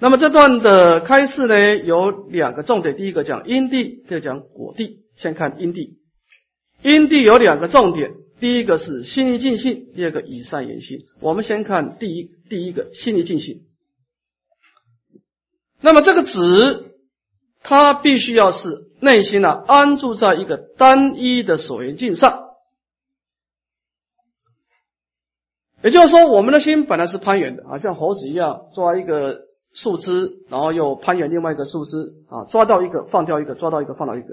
[0.00, 5.04] 那么这段的开示呢，有两个重点，第一个讲因地，第二讲果地。
[5.16, 6.00] 先看因地，
[6.82, 10.98] 因地有两个重点，第一个是心离尽性，第二个以善言心。
[11.20, 13.60] 我们先看第一，第一个心离尽性。
[15.84, 16.94] 那么这个止，
[17.62, 22.40] 它必须要是内心呢安住在一个单一的所缘境上。
[25.82, 29.42] 也就是说，我们的心本来是攀缘的啊，像猴子一样抓一个
[29.74, 34.28] 树枝，然后又攀援另外一个树枝啊，抓到一个放掉一个，抓到一个放掉一个。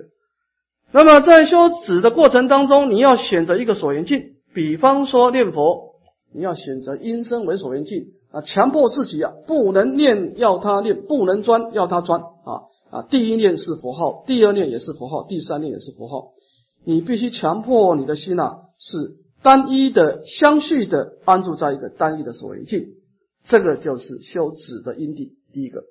[0.93, 5.95] 那么在修止的过程当中，你要选择一个所缘境，比方说念佛，
[6.33, 16.33] 你要选择音声为所缘境啊，强迫自己啊，不能念要他念，不能专要他专啊啊，第一念是佛号，第二念也是佛号，第三念也是佛号，
[16.85, 19.17] 你必须强迫你的心啊是。
[19.43, 22.89] 单一的、相续的安住在一个单一的所缘境，
[23.43, 25.39] 这个就是修止的因地。
[25.51, 25.81] 第一个，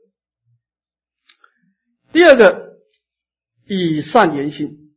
[2.13, 2.77] 第二个，
[3.67, 4.93] 以善言心，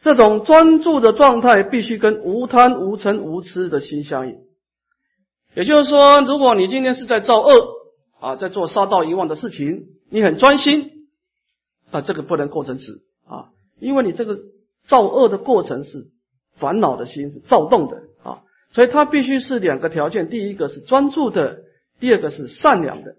[0.00, 4.45] 这种专注的状态必须跟无贪、无嗔、无痴的心相应。
[5.56, 7.68] 也就是说，如果你今天是在造恶
[8.20, 11.08] 啊，在做杀盗遗忘的事情，你很专心，
[11.90, 12.92] 那这个不能构成止
[13.26, 13.50] 啊，
[13.80, 14.38] 因为你这个
[14.86, 16.14] 造恶的过程是。
[16.58, 18.40] 烦恼的心是躁动的啊，
[18.72, 21.58] 所以它必须是两个条件：第一个是专注的，
[22.00, 23.16] 第二个是善良的。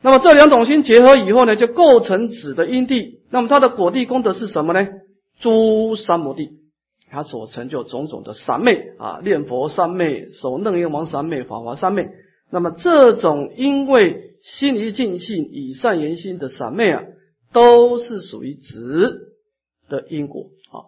[0.00, 3.20] 那么这两种心结合以后呢，就构成子的因地。
[3.28, 4.88] 那么它的果地功德是什么呢？
[5.38, 6.48] 诸三摩地，
[7.10, 12.08] 它所成就种种的三昧啊，念佛三昧、守楞严王三昧、法华三昧。
[12.50, 17.02] 那么这种因为心离尽性、以善言心的三昧啊，
[17.52, 19.34] 都是属于直
[19.88, 20.86] 的因果啊。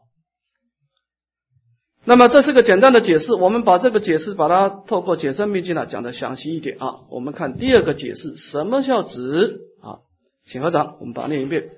[2.04, 6.94] 那么这是个简单的解释，我们把这个解释把它透过解释秘境呢讲的详细一点啊。
[7.10, 9.98] 我们看第二个解释，什么叫直啊？
[10.44, 11.70] 请合掌，我们把它念一遍。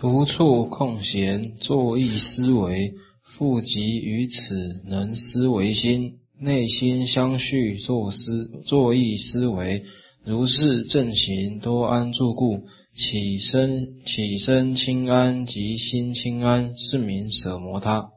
[0.00, 2.94] 独处空闲，坐意思维，
[3.24, 9.82] 复集于此，能思维心，内心相续作思，作意思维，
[10.24, 12.68] 如是正行，多安住故。
[12.94, 18.10] 起身，起身清安及心清安，是名舍摩他。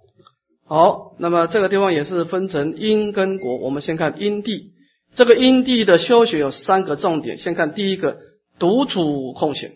[0.66, 3.58] 好，那么这个地方也是分成因跟果。
[3.58, 4.74] 我们先看因地，
[5.16, 7.40] 这个因地的修学有三个重点。
[7.40, 8.20] 先看第一个，
[8.60, 9.72] 独处空闲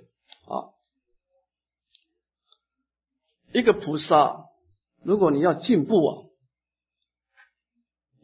[0.48, 0.70] 啊。
[3.56, 4.50] 一个菩萨，
[5.02, 6.18] 如果你要进步啊，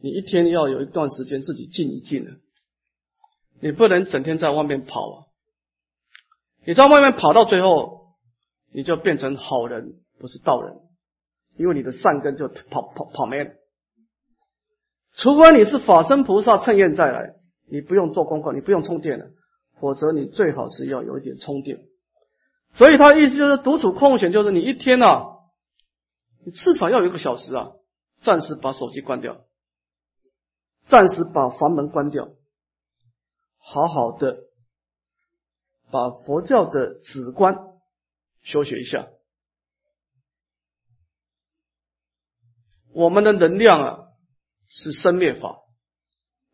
[0.02, 2.32] 你一天要有一段时间自己静一静的，
[3.62, 5.18] 你不能整天在外面跑啊。
[6.66, 8.18] 你在外面跑到最后，
[8.74, 10.76] 你就变成好人，不是道人，
[11.56, 13.52] 因为你的善根就跑跑跑没了。
[15.14, 17.36] 除非你是法身菩萨趁愿再来，
[17.72, 19.32] 你不用做功课，你不用充电了，
[19.80, 21.86] 否则你最好是要有一点充电。
[22.74, 25.38] 所以他意思就是独处空闲，就是你一天啊，
[26.46, 27.72] 你至少要有一个小时啊，
[28.20, 29.46] 暂时把手机关掉，
[30.86, 32.30] 暂时把房门关掉，
[33.58, 34.52] 好好的。
[35.94, 37.54] 把佛教的止观
[38.44, 39.10] 修学一下，
[42.94, 44.00] 我们的能量啊
[44.68, 45.58] 是生灭法，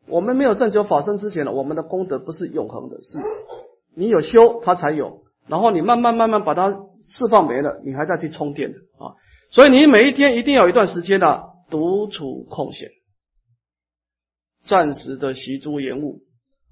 [0.08, 3.20] 我们没有正求法身之前呢，我们的功德不是永恒的，是
[3.96, 6.70] 你有修它才有，然后你慢慢慢慢把它
[7.04, 9.16] 释放没了，你还在去充电啊，
[9.52, 12.90] 所以你每一天一定要有一段时间呢独处空闲，
[14.64, 16.22] 暂时的习诸言物，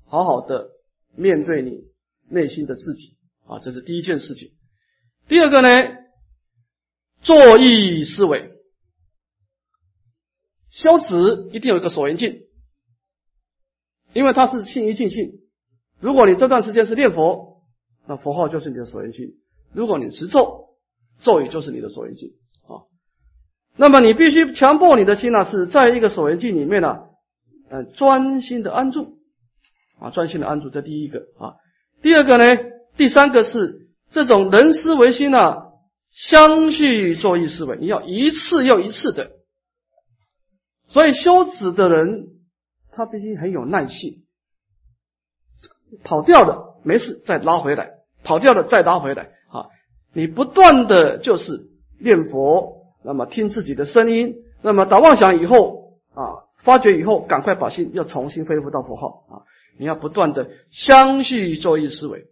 [0.05, 0.69] 好好的
[1.15, 1.93] 面对你。
[2.27, 3.15] 内心的自己
[3.45, 4.49] 啊，这是第一件事情。
[5.27, 5.67] 第二个呢，
[7.21, 8.49] 坐意思维，
[10.71, 12.47] 修止一定有一个所缘境，
[14.11, 15.33] 因为它是心一尽性。
[15.99, 17.54] 如果你这段时间是念佛，
[18.07, 19.35] 那佛号就是你的所缘境；
[19.73, 20.75] 如果你持咒，
[21.21, 22.31] 咒语就是你的所缘境
[22.67, 22.85] 啊。
[23.75, 27.07] 那么你必须强迫你的心呢，是在一个所缘境里面呢，
[27.69, 29.17] 嗯，专心的安住
[29.99, 31.55] 啊，专心的安住，这第一个啊。
[32.01, 32.61] 第二个呢，
[32.97, 35.71] 第三个是这种人思维心啊，
[36.11, 39.31] 相续作意思维，你要一次又一次的。
[40.87, 42.27] 所以修止的人，
[42.91, 44.25] 他必须很有耐性，
[46.03, 49.67] 跑掉的没事再拉回来，跑掉了再拉回来啊！
[50.13, 51.67] 你不断的就是
[51.99, 59.33] 念佛，那么听自己的声音，那么打妄想以后啊，发觉以后，赶快把心要重新恢复到佛号啊。
[59.77, 62.27] 你要不断的相续作意思维，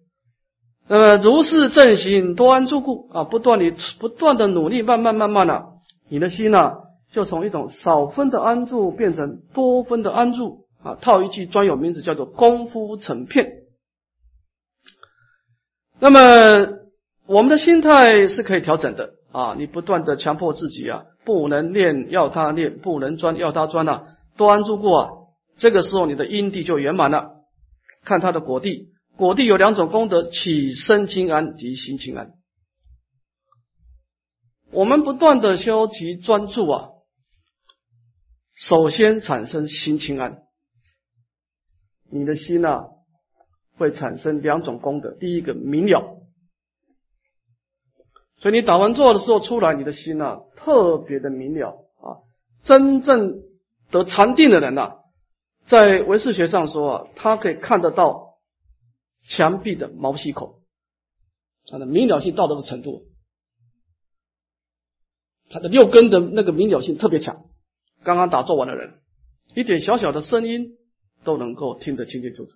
[0.88, 5.66] 那么如是正行多安住故啊，不断的不断的努力，慢慢慢慢的，
[6.08, 6.76] 你的心呢，
[7.12, 10.96] 就从一种少分的安住变成多分的安住啊。
[11.02, 13.63] 套一句专有名词叫做功夫成片。
[16.04, 16.80] 那么
[17.28, 25.12] 我们的心态是可以调整的啊，你不断的强迫自己啊，不能练要他练，不能专要他专啊，多安住过啊，
[25.56, 27.32] 这个时候你的因地就圆满了。
[28.04, 28.90] 看他的果地。
[29.16, 32.32] 果地有两种功德：起身清安及心清安。
[34.72, 36.90] 我们不断的修习专注啊，
[38.54, 40.40] 首先产生心清安。
[42.12, 42.88] 你的心呢，
[43.78, 46.22] 会产生两种功德：第一个明了，
[48.38, 52.24] 所以你打完坐的时候出来，你的心啊特别的明了啊。
[52.64, 53.44] 真正
[53.92, 55.00] 得禅定的人呐，
[55.66, 58.32] 在唯识学上说啊，他可以看得到。
[59.26, 60.56] 墙壁的毛细孔，
[61.66, 63.06] 它的明了性到这个程度，
[65.50, 67.46] 他的六根的那个明了性特别强。
[68.04, 69.00] 刚刚打坐完的人，
[69.56, 70.78] 一点小小的声音
[71.24, 72.52] 都能够听得清清楚楚。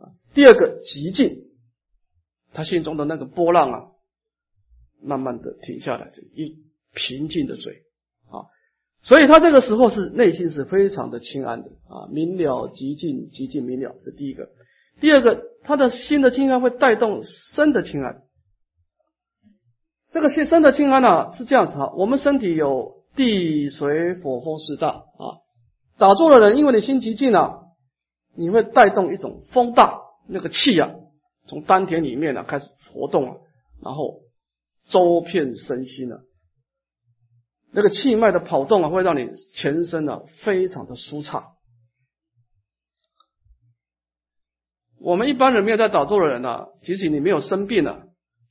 [0.00, 1.44] 啊，第二个极静，
[2.52, 3.82] 他心中的那个波浪啊，
[5.02, 6.56] 慢慢的停下来，一
[6.94, 7.82] 平静的水
[8.30, 8.48] 啊，
[9.02, 14.48] 所以他这个时候是内心是非常的清安的啊，明了极静，极静明了，这第一个。
[15.00, 18.22] 第二个，他的心的清安会带动身的清安。
[20.10, 25.40] 这个心身的清安呢是这样子哈，我们身体有地水火风四大啊。
[25.96, 27.59] 打坐的人，因为你心极静啊，
[28.40, 30.94] 你会带动一种风大，那个气啊，
[31.46, 33.36] 从丹田里面呢开始活动啊，
[33.82, 34.22] 然后
[34.86, 36.22] 周遍身心啊，
[37.70, 41.52] 那个气脉的跑动啊，会让你全身呢非常的舒畅。
[44.98, 48.06] 我们一般人没有在打坐的人呢，即使你没有生病了，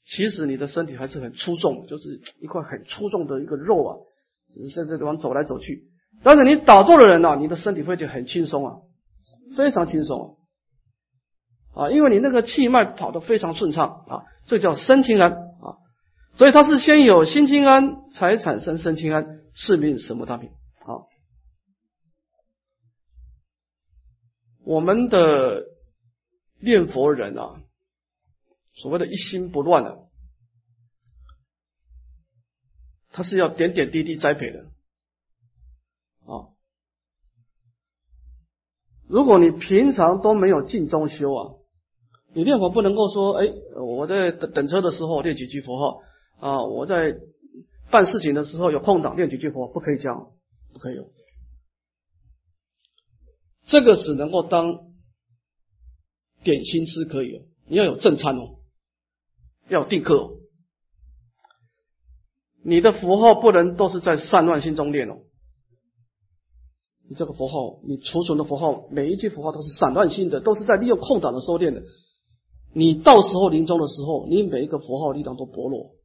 [0.05, 3.97] 其实你的身体还是很粗重，就是一块很粗重的一个肉啊，
[4.53, 5.89] 只是在这地方走来走去。
[6.21, 8.75] 但是你打坐的人呢，你的身体会就很轻松啊，
[9.55, 10.37] 非常轻松
[11.73, 15.77] 啊，因为你那个气脉跑得非常顺畅啊，这叫身清安啊。
[16.35, 21.05] 所以它是先有心清安，才产生身清安，是命什么大病啊？
[24.65, 25.67] 我们的。
[26.61, 27.61] 念佛人啊，
[28.73, 30.09] 所谓的一心不乱的，
[33.13, 34.65] 他是要点点滴滴栽培的
[36.25, 36.51] 啊。
[39.09, 41.51] 如果你平常都没有静中修啊，
[42.33, 46.01] 你念佛不能够说，哎，我在等等车的时候念几句佛号
[46.39, 47.17] 啊，我在
[47.89, 50.31] 办事情的时候有空档念几句佛，不可以这样，
[50.71, 51.11] 不可以有，
[53.65, 54.87] 这个只能够当。
[56.41, 58.61] 点心吃可以哦，你要有正餐哦，
[59.67, 60.37] 要有定课哦。
[62.63, 65.17] 你的符号不能都是在散乱心中念哦。
[67.09, 71.81] 你这个符号，你储存的符号，每一句符号都是散乱性的，都是在利用空档的时候念的。
[72.71, 75.95] 你到时候临终的时候，你每一个符号力量都薄弱。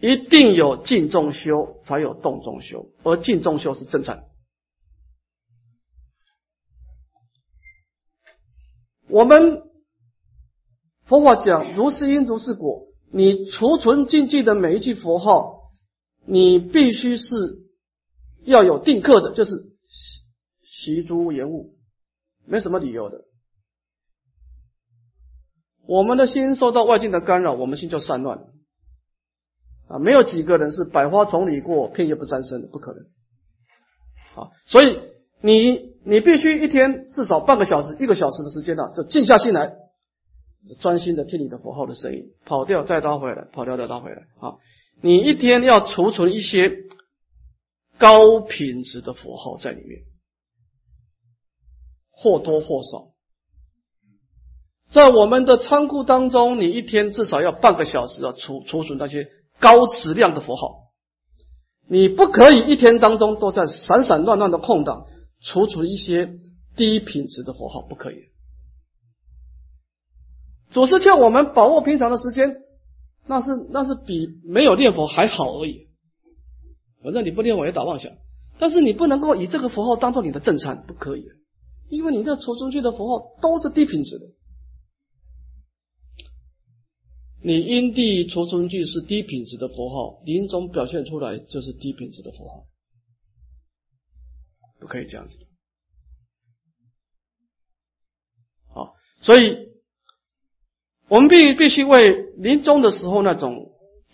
[0.00, 4.24] 一定有静中修，才有动中修，而静中修是正常。
[9.08, 9.62] 我们
[11.04, 15.70] 佛法讲如是因如是果，你储存进去的每一句佛号，
[16.24, 17.65] 你必须是
[18.46, 19.54] 要有定课的，就是
[19.86, 20.22] 习
[20.62, 21.74] 习诸言物，
[22.46, 23.24] 没什么理由的。
[25.86, 28.46] 我们的心受到外境的干扰，我们心就散乱了
[29.88, 29.98] 啊！
[29.98, 33.02] 没有几个人是百花丛里过，片叶不沾身的，不可能
[34.42, 34.50] 啊！
[34.64, 34.98] 所以
[35.42, 35.94] 你。
[36.08, 39.74] 你必须一天至少半个小时、一个小时的时间呢，就静下心来，
[40.78, 44.54] 专心的听你的佛号的声音，跑掉再拉回来，跑掉再拉回来啊！
[45.00, 46.70] 你一天要储存一些
[47.98, 50.02] 高品质的佛号在里面，
[52.10, 53.12] 或多或少，
[54.90, 59.28] 在我们的仓库当中，你一天至少要半个小时啊，储储存那些
[59.58, 60.92] 高质量的佛号，
[61.88, 65.06] 你不可以一天当中都在散散乱乱的空档。
[65.42, 66.38] 储存一些
[66.76, 68.30] 低品质的佛号不可以。
[70.70, 72.56] 祖师叫我们把握平常的时间，
[73.26, 75.85] 那是那是比没有念佛还好而已。
[77.02, 78.12] 反正你不念我也打妄想，
[78.58, 81.24] 但是你不能够以这个符号当做你的正餐，不可以，
[81.88, 84.26] 因为你这储存去的符号都是低品质的。
[87.42, 92.66] 你因地储存句是低品质的符号，临终表现出来就是低品质的符号。
[94.80, 95.46] 不可以这样子的，
[98.74, 99.68] 好，所以
[101.08, 103.65] 我们必必须为临终的时候那种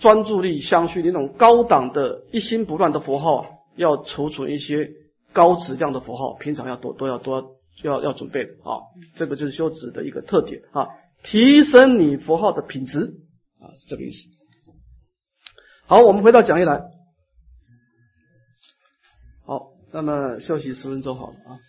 [0.03, 3.47] 专注力相续、那种高档的一心不乱的佛号，
[3.77, 4.91] 要储存一些
[5.33, 8.83] 高质量的佛号，平常要多都要多要要准备的啊。
[9.15, 10.89] 这个就是修持的一个特点啊，
[11.23, 13.15] 提升你佛号的品质
[13.61, 14.29] 啊，是这个意思。
[15.87, 16.83] 好，我们回到讲义来。
[19.47, 21.61] 好，那么休息十分钟好了啊。